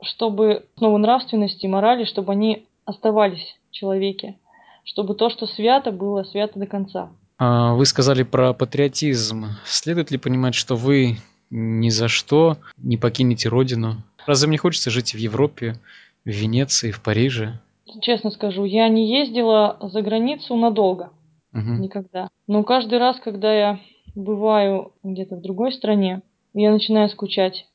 чтобы 0.00 0.66
основы 0.76 0.98
нравственности 0.98 1.66
и 1.66 1.68
морали, 1.68 2.04
чтобы 2.04 2.32
они 2.32 2.66
оставались 2.84 3.58
в 3.70 3.74
человеке, 3.74 4.38
чтобы 4.84 5.14
то, 5.14 5.30
что 5.30 5.46
свято, 5.46 5.90
было 5.90 6.22
свято 6.24 6.58
до 6.58 6.66
конца. 6.66 7.10
А, 7.38 7.74
Вы 7.74 7.86
сказали 7.86 8.22
про 8.22 8.52
патриотизм. 8.52 9.46
Следует 9.64 10.10
ли 10.10 10.18
понимать, 10.18 10.54
что 10.54 10.76
вы 10.76 11.16
ни 11.50 11.88
за 11.88 12.08
что 12.08 12.56
не 12.78 12.96
покинете 12.96 13.48
родину? 13.48 13.96
Разве 14.26 14.48
мне 14.48 14.58
хочется 14.58 14.90
жить 14.90 15.14
в 15.14 15.18
Европе, 15.18 15.76
в 16.24 16.30
Венеции, 16.30 16.92
в 16.92 17.02
Париже? 17.02 17.58
Честно 18.00 18.30
скажу, 18.30 18.64
я 18.64 18.88
не 18.88 19.18
ездила 19.18 19.76
за 19.80 20.02
границу 20.02 20.56
надолго, 20.56 21.10
Мгм. 21.52 21.82
никогда. 21.82 22.28
Но 22.46 22.62
каждый 22.62 22.98
раз, 22.98 23.18
когда 23.20 23.52
я 23.52 23.80
бываю 24.14 24.92
где-то 25.02 25.36
в 25.36 25.40
другой 25.40 25.72
стране, 25.72 26.22
я 26.54 26.70
начинаю 26.70 27.08
скучать. 27.08 27.66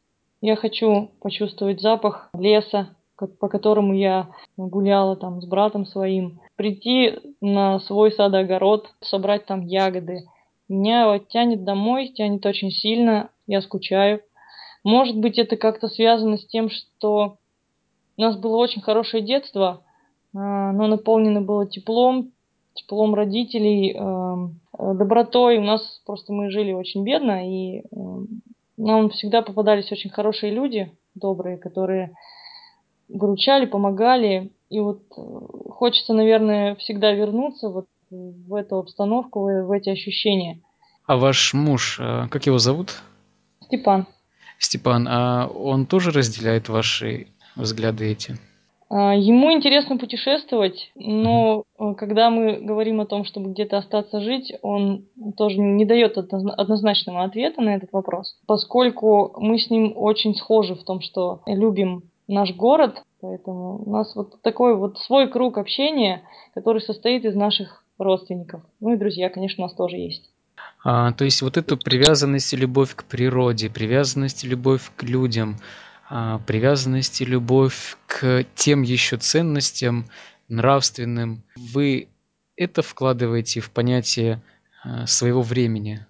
Я 0.42 0.56
хочу 0.56 1.10
почувствовать 1.20 1.82
запах 1.82 2.30
леса, 2.34 2.96
по 3.16 3.50
которому 3.50 3.96
я 3.96 4.30
гуляла 4.56 5.16
там 5.16 5.42
с 5.42 5.46
братом 5.48 5.86
своим, 5.86 6.40
прийти 6.56 7.14
на 7.42 7.80
свой 7.80 8.12
сад-огород, 8.12 8.94
собрать 9.02 9.46
там 9.46 9.62
ягоды. 9.62 10.28
Меня 10.70 11.08
вот 11.08 11.30
тянет 11.30 11.64
домой, 11.64 12.10
тянет 12.10 12.46
очень 12.46 12.72
сильно, 12.72 13.32
я 13.48 13.62
скучаю. 13.62 14.22
Может 14.84 15.18
быть, 15.18 15.40
это 15.40 15.58
как-то 15.58 15.88
связано 15.88 16.38
с 16.38 16.46
тем, 16.46 16.70
что 16.70 17.38
у 18.18 18.22
нас 18.22 18.38
было 18.38 18.58
очень 18.58 18.82
хорошее 18.82 19.24
детство, 19.24 19.82
а, 20.36 20.70
оно 20.70 20.88
наполнено 20.88 21.42
было 21.42 21.66
теплом, 21.68 22.32
теплом 22.74 23.16
родителей, 23.16 23.96
добротой. 24.78 25.58
У 25.58 25.64
нас 25.64 26.02
просто 26.06 26.34
мы 26.34 26.52
жили 26.52 26.74
очень 26.74 27.04
бедно, 27.04 27.48
и 27.50 27.84
эм, 27.92 28.42
нам 28.78 29.10
всегда 29.10 29.42
попадались 29.42 29.92
очень 29.92 30.10
хорошие 30.10 30.52
люди, 30.52 30.92
добрые, 31.16 31.58
которые 31.58 32.14
выручали, 33.10 33.66
помогали. 33.66 34.52
И 34.70 34.80
вот 34.80 35.02
э, 35.18 35.22
хочется, 35.70 36.14
наверное, 36.14 36.76
всегда 36.76 37.12
вернуться 37.12 37.70
вот 37.70 37.86
в 38.10 38.54
эту 38.54 38.78
обстановку, 38.78 39.42
в 39.44 39.72
эти 39.72 39.90
ощущения. 39.90 40.62
А 41.06 41.18
ваш 41.18 41.54
муж, 41.54 41.98
как 42.30 42.46
его 42.46 42.58
зовут? 42.58 43.02
Степан, 43.62 44.08
Степан, 44.60 45.08
а 45.10 45.48
он 45.48 45.86
тоже 45.86 46.12
разделяет 46.12 46.70
ваши 46.70 47.28
взгляды 47.56 48.12
эти? 48.12 48.38
А, 48.90 49.14
Ему 49.16 49.52
интересно 49.52 49.98
путешествовать, 49.98 50.92
но 50.96 51.64
э, 51.78 51.94
когда 51.98 52.30
мы 52.30 52.58
говорим 52.58 53.02
о 53.02 53.06
том, 53.06 53.26
чтобы 53.26 53.52
где-то 53.52 53.78
остаться 53.78 54.22
жить, 54.22 54.54
он 54.62 55.06
тоже 55.36 55.60
не 55.60 55.86
дает 55.86 56.18
однозна- 56.18 56.54
однозначного 56.54 57.24
ответа 57.24 57.62
на 57.62 57.76
этот 57.76 57.92
вопрос, 57.92 58.38
поскольку 58.46 59.34
мы 59.38 59.60
с 59.60 59.70
ним 59.70 59.94
очень 59.96 60.36
схожи 60.36 60.76
в 60.76 60.84
том, 60.84 61.02
что 61.02 61.42
любим 61.46 62.04
наш 62.28 62.56
город, 62.56 63.04
поэтому 63.20 63.84
у 63.86 63.90
нас 63.90 64.16
вот 64.16 64.42
такой 64.42 64.76
вот 64.76 65.00
свой 65.00 65.30
круг 65.30 65.58
общения, 65.58 66.22
который 66.54 66.82
состоит 66.82 67.26
из 67.26 67.36
наших 67.36 67.84
родственников. 67.98 68.62
Ну 68.80 68.94
и 68.94 68.98
друзья, 68.98 69.30
конечно, 69.30 69.66
у 69.66 69.68
нас 69.68 69.76
тоже 69.76 69.98
есть. 69.98 70.30
А, 70.84 71.12
то 71.12 71.26
есть 71.26 71.42
вот 71.42 71.58
эту 71.58 71.78
привязанность 71.78 72.54
и 72.54 72.58
любовь 72.58 72.96
к 72.96 73.04
природе, 73.04 73.70
привязанность 73.70 74.44
и 74.44 74.48
любовь 74.48 74.92
к 74.96 75.04
людям, 75.04 75.58
привязанность 76.46 77.22
и 77.22 77.26
любовь 77.26 77.98
к 78.08 78.46
тем 78.56 78.82
еще 78.82 79.18
ценностям 79.18 80.06
нравственным, 80.48 81.44
вы 81.56 82.08
это 82.56 82.82
вкладываете 82.82 83.60
в 83.60 83.70
понятие 83.72 84.42
а, 84.84 85.06
своего 85.06 85.42
времени. 85.42 86.06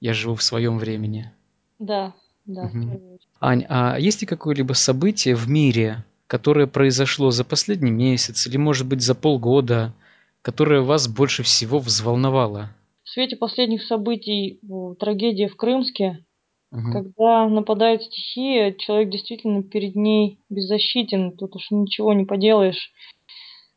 Я 0.00 0.14
живу 0.14 0.34
в 0.34 0.42
своем 0.42 0.78
времени. 0.78 1.30
Да, 1.78 2.14
да. 2.46 2.64
очередь. 2.64 3.28
Ань, 3.40 3.66
а 3.68 3.98
есть 3.98 4.20
ли 4.20 4.26
какое-либо 4.26 4.72
событие 4.72 5.34
в 5.34 5.48
мире, 5.48 6.04
которое 6.26 6.66
произошло 6.66 7.30
за 7.30 7.44
последний 7.44 7.90
месяц 7.90 8.46
или, 8.46 8.56
может 8.56 8.86
быть, 8.86 9.02
за 9.02 9.14
полгода, 9.14 9.94
которое 10.40 10.80
вас 10.80 11.08
больше 11.08 11.42
всего 11.42 11.78
взволновало? 11.78 12.70
В 13.04 13.10
свете 13.10 13.36
последних 13.36 13.82
событий, 13.82 14.60
трагедия 14.98 15.48
в 15.48 15.56
Крымске, 15.56 16.24
Мгм. 16.72 16.90
Когда 16.90 17.48
нападает 17.48 18.02
стихия, 18.02 18.72
человек 18.72 19.10
действительно 19.10 19.62
перед 19.62 19.94
ней 19.94 20.38
беззащитен, 20.48 21.36
тут 21.36 21.54
уж 21.54 21.70
ничего 21.70 22.14
не 22.14 22.24
поделаешь. 22.24 22.92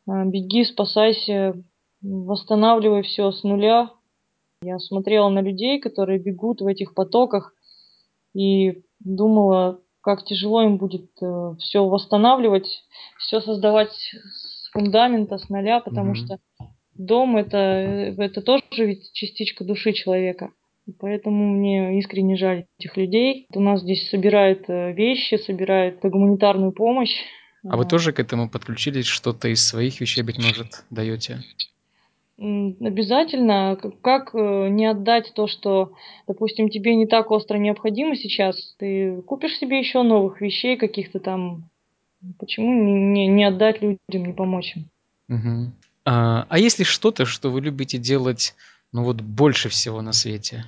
А, 0.07 0.23
Беги, 0.23 0.63
спасайся, 0.63 1.61
восстанавливай 2.01 3.03
все 3.03 3.31
с 3.31 3.43
нуля. 3.43 3.91
Я 4.63 4.79
смотрела 4.79 5.27
на 5.27 5.41
людей, 5.41 5.79
которые 5.79 6.19
бегут 6.19 6.61
в 6.61 6.67
этих 6.67 6.93
потоках, 6.93 7.53
и 8.33 8.83
думала, 8.99 9.81
как 10.01 10.23
тяжело 10.23 10.61
им 10.63 10.77
будет 10.77 11.11
все 11.59 11.85
восстанавливать, 11.85 12.85
все 13.17 13.41
создавать 13.41 13.91
с 13.91 14.69
фундамента, 14.71 15.37
с 15.37 15.49
нуля, 15.49 15.81
потому 15.81 16.11
Мгм. 16.11 16.15
что 16.15 16.39
дом 16.93 17.35
это, 17.35 17.57
э, 17.57 18.15
это 18.17 18.41
тоже 18.41 18.63
ведь 18.77 19.11
частичка 19.11 19.65
души 19.65 19.91
человека. 19.91 20.51
Поэтому 20.99 21.49
мне 21.49 21.99
искренне 21.99 22.35
жаль 22.35 22.65
этих 22.77 22.95
людей. 22.95 23.47
У 23.53 23.59
нас 23.59 23.81
здесь 23.81 24.09
собирают 24.09 24.69
э, 24.69 24.93
вещи, 24.93 25.35
собирают 25.35 25.99
гуманитарную 26.01 26.71
помощь. 26.71 27.15
А 27.67 27.77
вы 27.77 27.85
тоже 27.85 28.13
к 28.13 28.19
этому 28.19 28.49
подключились? 28.49 29.07
Что-то 29.07 29.47
из 29.47 29.65
своих 29.65 29.99
вещей, 29.99 30.21
быть 30.21 30.37
может, 30.37 30.85
даете? 30.91 31.39
Обязательно, 32.37 33.77
как 34.01 34.35
э, 34.35 34.67
не 34.67 34.85
отдать 34.85 35.31
то, 35.33 35.47
что, 35.47 35.93
допустим, 36.27 36.69
тебе 36.69 36.95
не 36.95 37.07
так 37.07 37.31
остро 37.31 37.57
необходимо 37.57 38.15
сейчас, 38.15 38.75
ты 38.77 39.21
купишь 39.21 39.57
себе 39.57 39.79
еще 39.79 40.03
новых 40.03 40.41
вещей 40.41 40.75
каких-то 40.75 41.19
там. 41.19 41.69
Почему 42.37 42.73
не, 43.13 43.27
не, 43.27 43.45
отдать 43.45 43.81
людям, 43.81 43.99
не 44.27 44.33
помочь 44.33 44.75
им? 44.75 44.89
Мгм. 45.29 45.73
А, 46.03 46.45
а 46.49 46.59
есть 46.59 46.77
ли 46.77 46.85
что-то, 46.85 47.25
что 47.25 47.49
вы 47.49 47.61
любите 47.61 47.97
делать, 47.97 48.53
ну 48.91 49.03
вот 49.03 49.21
больше 49.21 49.69
всего 49.69 50.01
на 50.01 50.11
свете? 50.11 50.65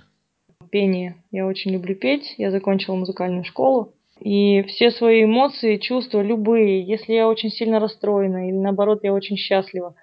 Пение. 0.78 1.16
Я 1.32 1.48
очень 1.48 1.72
люблю 1.72 1.96
петь. 1.96 2.36
Я 2.38 2.52
закончила 2.52 2.94
музыкальную 2.94 3.44
школу. 3.44 3.96
И 4.20 4.62
все 4.68 4.92
свои 4.92 5.24
эмоции, 5.24 5.78
чувства, 5.78 6.22
любые, 6.22 6.84
если 6.84 7.14
я 7.14 7.28
очень 7.28 7.50
сильно 7.50 7.80
расстроена 7.80 8.48
или 8.48 8.56
наоборот 8.56 9.00
я 9.02 9.12
очень 9.12 9.38
счастлива, 9.38 9.96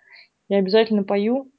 я 0.48 0.58
обязательно 0.58 1.04
пою. 1.04 1.52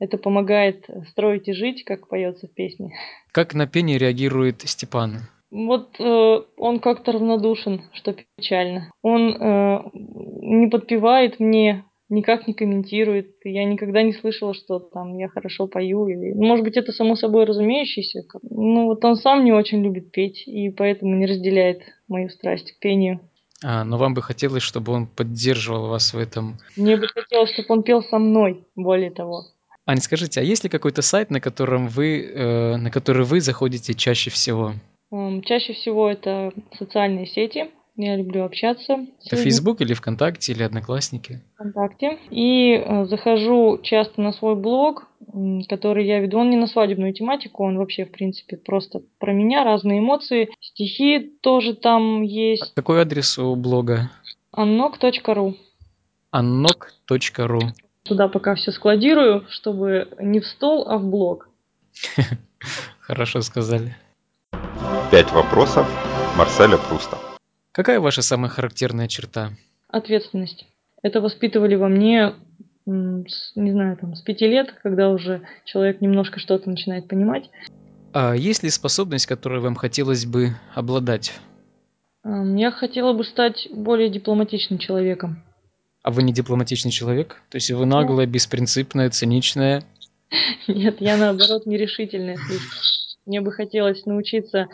Это 0.00 0.18
помогает 0.18 0.90
строить 1.10 1.46
и 1.46 1.52
жить, 1.52 1.84
как 1.84 2.08
поется 2.08 2.48
в 2.48 2.54
песне. 2.54 2.92
Как 3.30 3.54
на 3.54 3.68
пение 3.68 3.98
реагирует 3.98 4.62
Степан? 4.62 5.18
Вот 5.52 5.94
э, 6.00 6.42
он 6.56 6.80
как-то 6.80 7.12
равнодушен, 7.12 7.82
что 7.92 8.16
печально. 8.36 8.90
Он 9.02 9.32
э, 9.32 9.80
не 9.92 10.66
подпевает 10.66 11.38
мне, 11.38 11.84
никак 12.12 12.46
не 12.46 12.54
комментирует. 12.54 13.34
Я 13.44 13.64
никогда 13.64 14.02
не 14.02 14.12
слышала, 14.12 14.54
что 14.54 14.78
там 14.78 15.18
я 15.18 15.28
хорошо 15.28 15.66
пою. 15.66 16.06
Или... 16.08 16.32
ну, 16.34 16.46
Может 16.46 16.64
быть, 16.64 16.76
это 16.76 16.92
само 16.92 17.16
собой 17.16 17.44
разумеющееся. 17.44 18.24
Ну, 18.42 18.86
вот 18.86 19.04
он 19.04 19.16
сам 19.16 19.44
не 19.44 19.52
очень 19.52 19.82
любит 19.82 20.12
петь, 20.12 20.46
и 20.46 20.70
поэтому 20.70 21.16
не 21.16 21.26
разделяет 21.26 21.80
мою 22.08 22.28
страсть 22.28 22.72
к 22.72 22.78
пению. 22.78 23.20
А, 23.64 23.84
но 23.84 23.96
вам 23.96 24.14
бы 24.14 24.22
хотелось, 24.22 24.62
чтобы 24.62 24.92
он 24.92 25.06
поддерживал 25.06 25.88
вас 25.88 26.12
в 26.12 26.18
этом. 26.18 26.58
Мне 26.76 26.96
бы 26.96 27.08
хотелось, 27.08 27.52
чтобы 27.52 27.66
он 27.70 27.82
пел 27.82 28.02
со 28.02 28.18
мной, 28.18 28.64
более 28.76 29.10
того. 29.10 29.44
Ань, 29.86 29.98
скажите, 30.00 30.40
а 30.40 30.42
есть 30.42 30.64
ли 30.64 30.70
какой-то 30.70 31.02
сайт, 31.02 31.30
на 31.30 31.40
котором 31.40 31.88
вы, 31.88 32.22
э, 32.22 32.76
на 32.76 32.90
который 32.90 33.24
вы 33.24 33.40
заходите 33.40 33.94
чаще 33.94 34.30
всего? 34.30 34.74
М, 35.12 35.42
Чаще 35.42 35.72
всего 35.72 36.08
это 36.08 36.52
социальные 36.78 37.26
сети. 37.26 37.70
Я 37.96 38.16
люблю 38.16 38.44
общаться. 38.44 38.94
Это 38.94 39.36
людьми. 39.36 39.44
Facebook 39.44 39.80
или 39.82 39.92
ВКонтакте, 39.92 40.52
или 40.52 40.62
Одноклассники? 40.62 41.42
ВКонтакте. 41.54 42.18
И 42.30 42.72
э, 42.74 43.04
захожу 43.04 43.78
часто 43.82 44.22
на 44.22 44.32
свой 44.32 44.56
блог, 44.56 45.08
который 45.68 46.06
я 46.06 46.20
веду. 46.20 46.38
Он 46.38 46.50
не 46.50 46.56
на 46.56 46.66
свадебную 46.66 47.12
тематику, 47.12 47.64
он 47.64 47.76
вообще, 47.76 48.06
в 48.06 48.10
принципе, 48.10 48.56
просто 48.56 49.02
про 49.18 49.32
меня, 49.32 49.64
разные 49.64 50.00
эмоции. 50.00 50.48
Стихи 50.60 51.32
тоже 51.42 51.74
там 51.74 52.22
есть. 52.22 52.72
Какой 52.74 53.00
адрес 53.02 53.38
у 53.38 53.54
блога? 53.56 54.10
annok.ru. 54.56 55.54
annok.ru 56.34 57.60
Туда 58.04 58.28
пока 58.28 58.54
все 58.54 58.72
складирую, 58.72 59.44
чтобы 59.48 60.08
не 60.20 60.40
в 60.40 60.46
стол, 60.46 60.88
а 60.88 60.98
в 60.98 61.08
блог. 61.08 61.48
Хорошо 63.00 63.42
сказали. 63.42 63.96
Пять 65.10 65.30
вопросов 65.32 65.86
Марселя 66.36 66.78
Пруста. 66.78 67.18
Какая 67.72 68.00
ваша 68.00 68.20
самая 68.20 68.50
характерная 68.50 69.08
черта? 69.08 69.52
Ответственность. 69.88 70.66
Это 71.02 71.20
воспитывали 71.20 71.74
во 71.74 71.88
мне, 71.88 72.34
не 72.86 73.72
знаю, 73.72 73.96
там, 73.96 74.14
с 74.14 74.20
пяти 74.20 74.46
лет, 74.46 74.74
когда 74.82 75.08
уже 75.08 75.42
человек 75.64 76.00
немножко 76.00 76.38
что-то 76.38 76.68
начинает 76.68 77.08
понимать. 77.08 77.50
А 78.12 78.34
есть 78.34 78.62
ли 78.62 78.68
способность, 78.68 79.26
которой 79.26 79.60
вам 79.60 79.74
хотелось 79.74 80.26
бы 80.26 80.50
обладать? 80.74 81.32
Ам, 82.22 82.56
Я 82.56 82.70
хотела 82.70 83.14
бы 83.14 83.24
стать 83.24 83.68
более 83.70 84.10
дипломатичным 84.10 84.78
человеком. 84.78 85.42
А 86.02 86.10
вы 86.10 86.22
не 86.22 86.32
дипломатичный 86.32 86.90
человек? 86.90 87.40
То 87.48 87.56
есть 87.56 87.70
вы 87.70 87.86
наглая, 87.86 88.26
беспринципная, 88.26 89.08
циничная? 89.08 89.82
Нет, 90.68 91.00
я 91.00 91.16
наоборот 91.16 91.64
нерешительная. 91.64 92.36
Мне 93.24 93.40
бы 93.40 93.52
хотелось 93.52 94.04
научиться 94.04 94.62
а, 94.62 94.66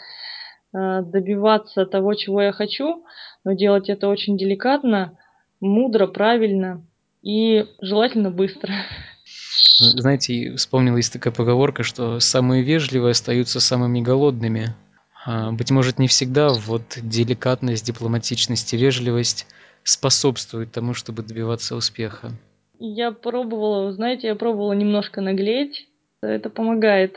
добиваться 0.73 1.87
того, 1.87 2.15
чего 2.15 2.43
я 2.43 2.53
хочу, 2.53 3.05
но 3.45 3.53
делать 3.53 3.89
это 3.89 4.09
очень 4.09 4.37
деликатно, 4.37 5.19
мудро, 5.61 6.07
правильно 6.07 6.85
и 7.23 7.67
желательно 7.81 8.31
быстро. 8.31 8.73
Знаете, 9.79 10.35
и 10.35 10.57
вспомнил, 10.57 10.97
есть 10.97 11.13
такая 11.13 11.33
поговорка, 11.33 11.83
что 11.83 12.21
самые 12.21 12.63
вежливые 12.63 13.13
остаются 13.13 13.61
самыми 13.61 14.01
голодными. 14.01 14.75
А, 15.25 15.53
Быть 15.53 15.71
может, 15.71 15.99
не 15.99 16.09
всегда 16.09 16.49
вот 16.49 16.99
деликатность, 17.01 17.87
дипломатичность 17.87 18.73
и 18.75 18.77
вежливость 18.77 19.47
способствуют 19.85 20.73
тому, 20.73 20.95
чтобы 20.95 21.23
добиваться 21.23 21.77
успеха. 21.77 22.33
Я 22.79 23.13
пробовала, 23.13 23.93
знаете, 23.93 24.29
я 24.29 24.35
пробовала 24.35 24.73
немножко 24.73 25.21
наглеть. 25.21 25.89
Это 26.21 26.51
помогает. 26.51 27.17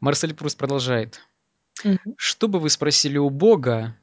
Марсель 0.00 0.34
Пруст 0.34 0.58
продолжает. 0.58 1.20
Мгм. 1.82 2.14
Что 2.16 2.48
бы 2.48 2.60
вы 2.60 2.70
спросили 2.70 3.18
у 3.18 3.30
Бога, 3.30 3.96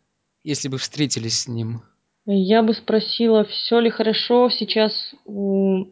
если 0.44 0.68
бы 0.68 0.78
встретились 0.78 1.42
с 1.42 1.48
Ним? 1.48 1.82
Я 2.26 2.62
бы 2.62 2.74
спросила, 2.74 3.46
все 3.46 3.80
ли 3.80 3.90
хорошо 3.90 4.50
сейчас 4.50 5.14
у 5.26 5.86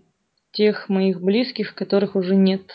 тех 0.51 0.89
моих 0.89 1.21
близких, 1.21 1.75
которых 1.75 2.15
уже 2.15 2.35
нет. 2.35 2.71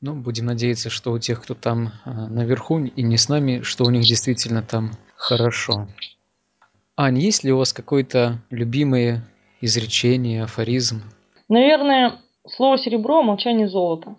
Ну, 0.00 0.14
будем 0.14 0.46
надеяться, 0.46 0.90
что 0.90 1.12
у 1.12 1.18
тех, 1.18 1.42
кто 1.42 1.54
там 1.54 1.92
а, 2.04 2.28
наверху 2.28 2.78
и 2.78 3.02
не 3.02 3.16
с 3.16 3.28
нами, 3.28 3.62
что 3.62 3.84
у 3.84 3.90
них 3.90 4.02
действительно 4.02 4.62
там 4.62 4.92
хорошо. 5.16 5.88
Ань, 6.96 7.18
есть 7.18 7.44
ли 7.44 7.52
у 7.52 7.58
вас 7.58 7.72
какое-то 7.72 8.40
любимое 8.50 9.24
изречение, 9.60 10.44
афоризм? 10.44 11.02
Наверное, 11.48 12.20
слово 12.48 12.78
серебро, 12.78 13.22
молчание 13.22 13.68
золото. 13.68 14.16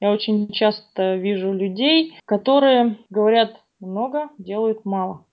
Я 0.00 0.12
очень 0.12 0.50
часто 0.50 1.16
вижу 1.16 1.52
людей, 1.52 2.14
которые 2.24 2.98
говорят 3.10 3.60
много, 3.80 4.30
делают 4.38 4.84
мало. 4.84 5.26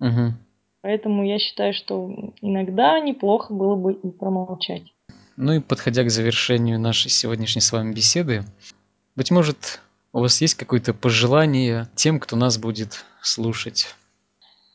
Мгм. 0.00 0.34
Поэтому 0.82 1.24
я 1.24 1.38
считаю, 1.38 1.72
что 1.72 2.10
иногда 2.40 2.98
неплохо 3.00 3.52
было 3.52 3.76
бы 3.76 3.92
и 3.92 4.10
промолчать. 4.10 4.82
Ну 5.36 5.52
и 5.52 5.60
подходя 5.60 6.02
к 6.02 6.10
завершению 6.10 6.80
нашей 6.80 7.10
сегодняшней 7.10 7.60
с 7.60 7.72
вами 7.72 7.94
беседы, 7.94 8.42
быть 9.14 9.30
может, 9.30 9.80
у 10.12 10.20
вас 10.20 10.40
есть 10.40 10.54
какое-то 10.54 10.94
пожелание 10.94 11.86
тем, 11.94 12.18
кто 12.18 12.34
нас 12.36 12.58
будет 12.58 13.04
слушать? 13.22 13.94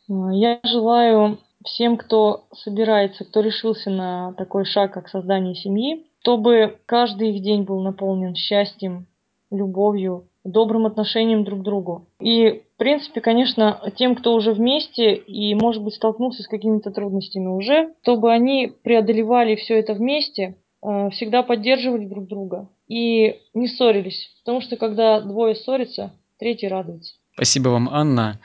Я 0.08 0.60
желаю 0.64 1.40
всем, 1.66 1.98
кто 1.98 2.46
собирается, 2.54 3.26
кто 3.26 3.42
решился 3.42 3.90
на 3.90 4.34
такой 4.34 4.66
шаг, 4.66 4.94
как 4.94 5.10
создание 5.10 5.56
семьи, 5.56 6.06
чтобы 6.22 6.80
каждый 6.86 7.36
их 7.36 7.44
день 7.44 7.64
был 7.64 7.82
наполнен 7.82 8.36
счастьем, 8.36 9.08
любовью, 9.56 10.28
добрым 10.44 10.86
отношением 10.86 11.44
друг 11.44 11.62
к 11.62 11.64
другу. 11.64 12.08
И, 12.20 12.64
в 12.76 12.78
принципе, 12.78 13.22
конечно, 13.22 13.80
тем, 13.96 14.16
кто 14.16 14.34
уже 14.34 14.54
вместе 14.54 15.16
и, 15.16 15.56
может 15.56 15.84
быть, 15.84 15.96
столкнулся 15.96 16.44
с 16.44 16.48
какими-то 16.48 16.92
трудностями 16.92 17.48
уже, 17.48 17.94
чтобы 18.02 18.32
они 18.32 18.74
преодолевали 18.84 19.56
все 19.56 19.80
это 19.80 19.94
вместе, 19.94 20.58
э, 20.82 21.10
всегда 21.12 21.44
поддерживали 21.44 22.06
друг 22.06 22.28
друга 22.28 22.68
и 22.88 23.40
не 23.54 23.68
ссорились. 23.68 24.30
Потому 24.44 24.62
что, 24.62 24.76
когда 24.76 25.22
двое 25.22 25.56
ссорятся, 25.56 26.14
третий 26.38 26.68
радуется. 26.68 27.14
Спасибо 27.34 27.70
вам, 27.70 27.90
Анна. 27.90 28.40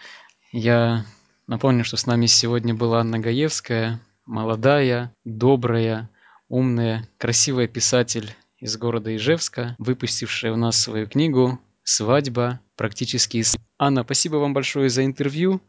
Я 0.53 1.05
напомню, 1.47 1.85
что 1.85 1.97
с 1.97 2.07
нами 2.07 2.27
сегодня 2.27 2.75
была 2.75 3.01
Анна 3.01 3.19
Гаевская, 3.19 4.01
молодая, 4.25 5.13
добрая, 5.25 6.09
умная, 6.49 7.09
красивая 7.19 7.67
писатель 7.67 8.35
из 8.59 8.77
города 8.77 9.15
Ижевска, 9.15 9.75
выпустившая 9.79 10.53
у 10.53 10.57
нас 10.57 10.79
свою 10.81 11.07
книгу 11.07 11.59
«Свадьба. 11.83 12.61
Практически 12.77 13.39
из...» 13.39 13.57
Анна, 13.79 14.03
спасибо 14.03 14.37
вам 14.37 14.55
большое 14.55 14.89
за 14.89 15.05
интервью. 15.05 15.61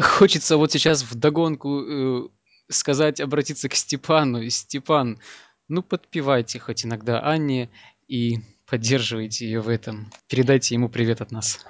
Хочется 0.00 0.56
вот 0.56 0.72
сейчас 0.72 1.02
вдогонку 1.02 1.80
э, 1.80 2.28
сказать, 2.68 3.20
обратиться 3.20 3.68
к 3.68 3.74
Степану. 3.74 4.48
Степан, 4.48 5.18
ну 5.68 5.82
подпевайте 5.82 6.58
хоть 6.58 6.84
иногда 6.84 7.20
Анне 7.22 7.70
и 8.08 8.38
поддерживайте 8.66 9.46
ее 9.46 9.60
в 9.60 9.68
этом. 9.68 10.10
Передайте 10.28 10.74
ему 10.74 10.88
привет 10.88 11.20
от 11.20 11.30
нас. 11.30 11.64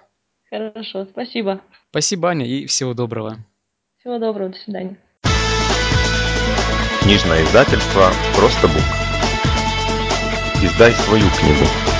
Хорошо, 0.51 1.07
спасибо. 1.11 1.61
Спасибо, 1.91 2.31
Аня, 2.31 2.47
и 2.47 2.67
всего 2.67 2.95
доброго. 2.95 3.39
Всего 3.99 4.19
доброго, 4.19 4.51
до 4.51 4.59
свидания. 4.59 4.99
Книжное 7.03 7.45
издательство 7.45 8.13
«Просто 8.37 8.69
Бук». 8.69 9.02
Издай 10.63 10.93
свою 10.93 11.29
книгу. 11.31 11.92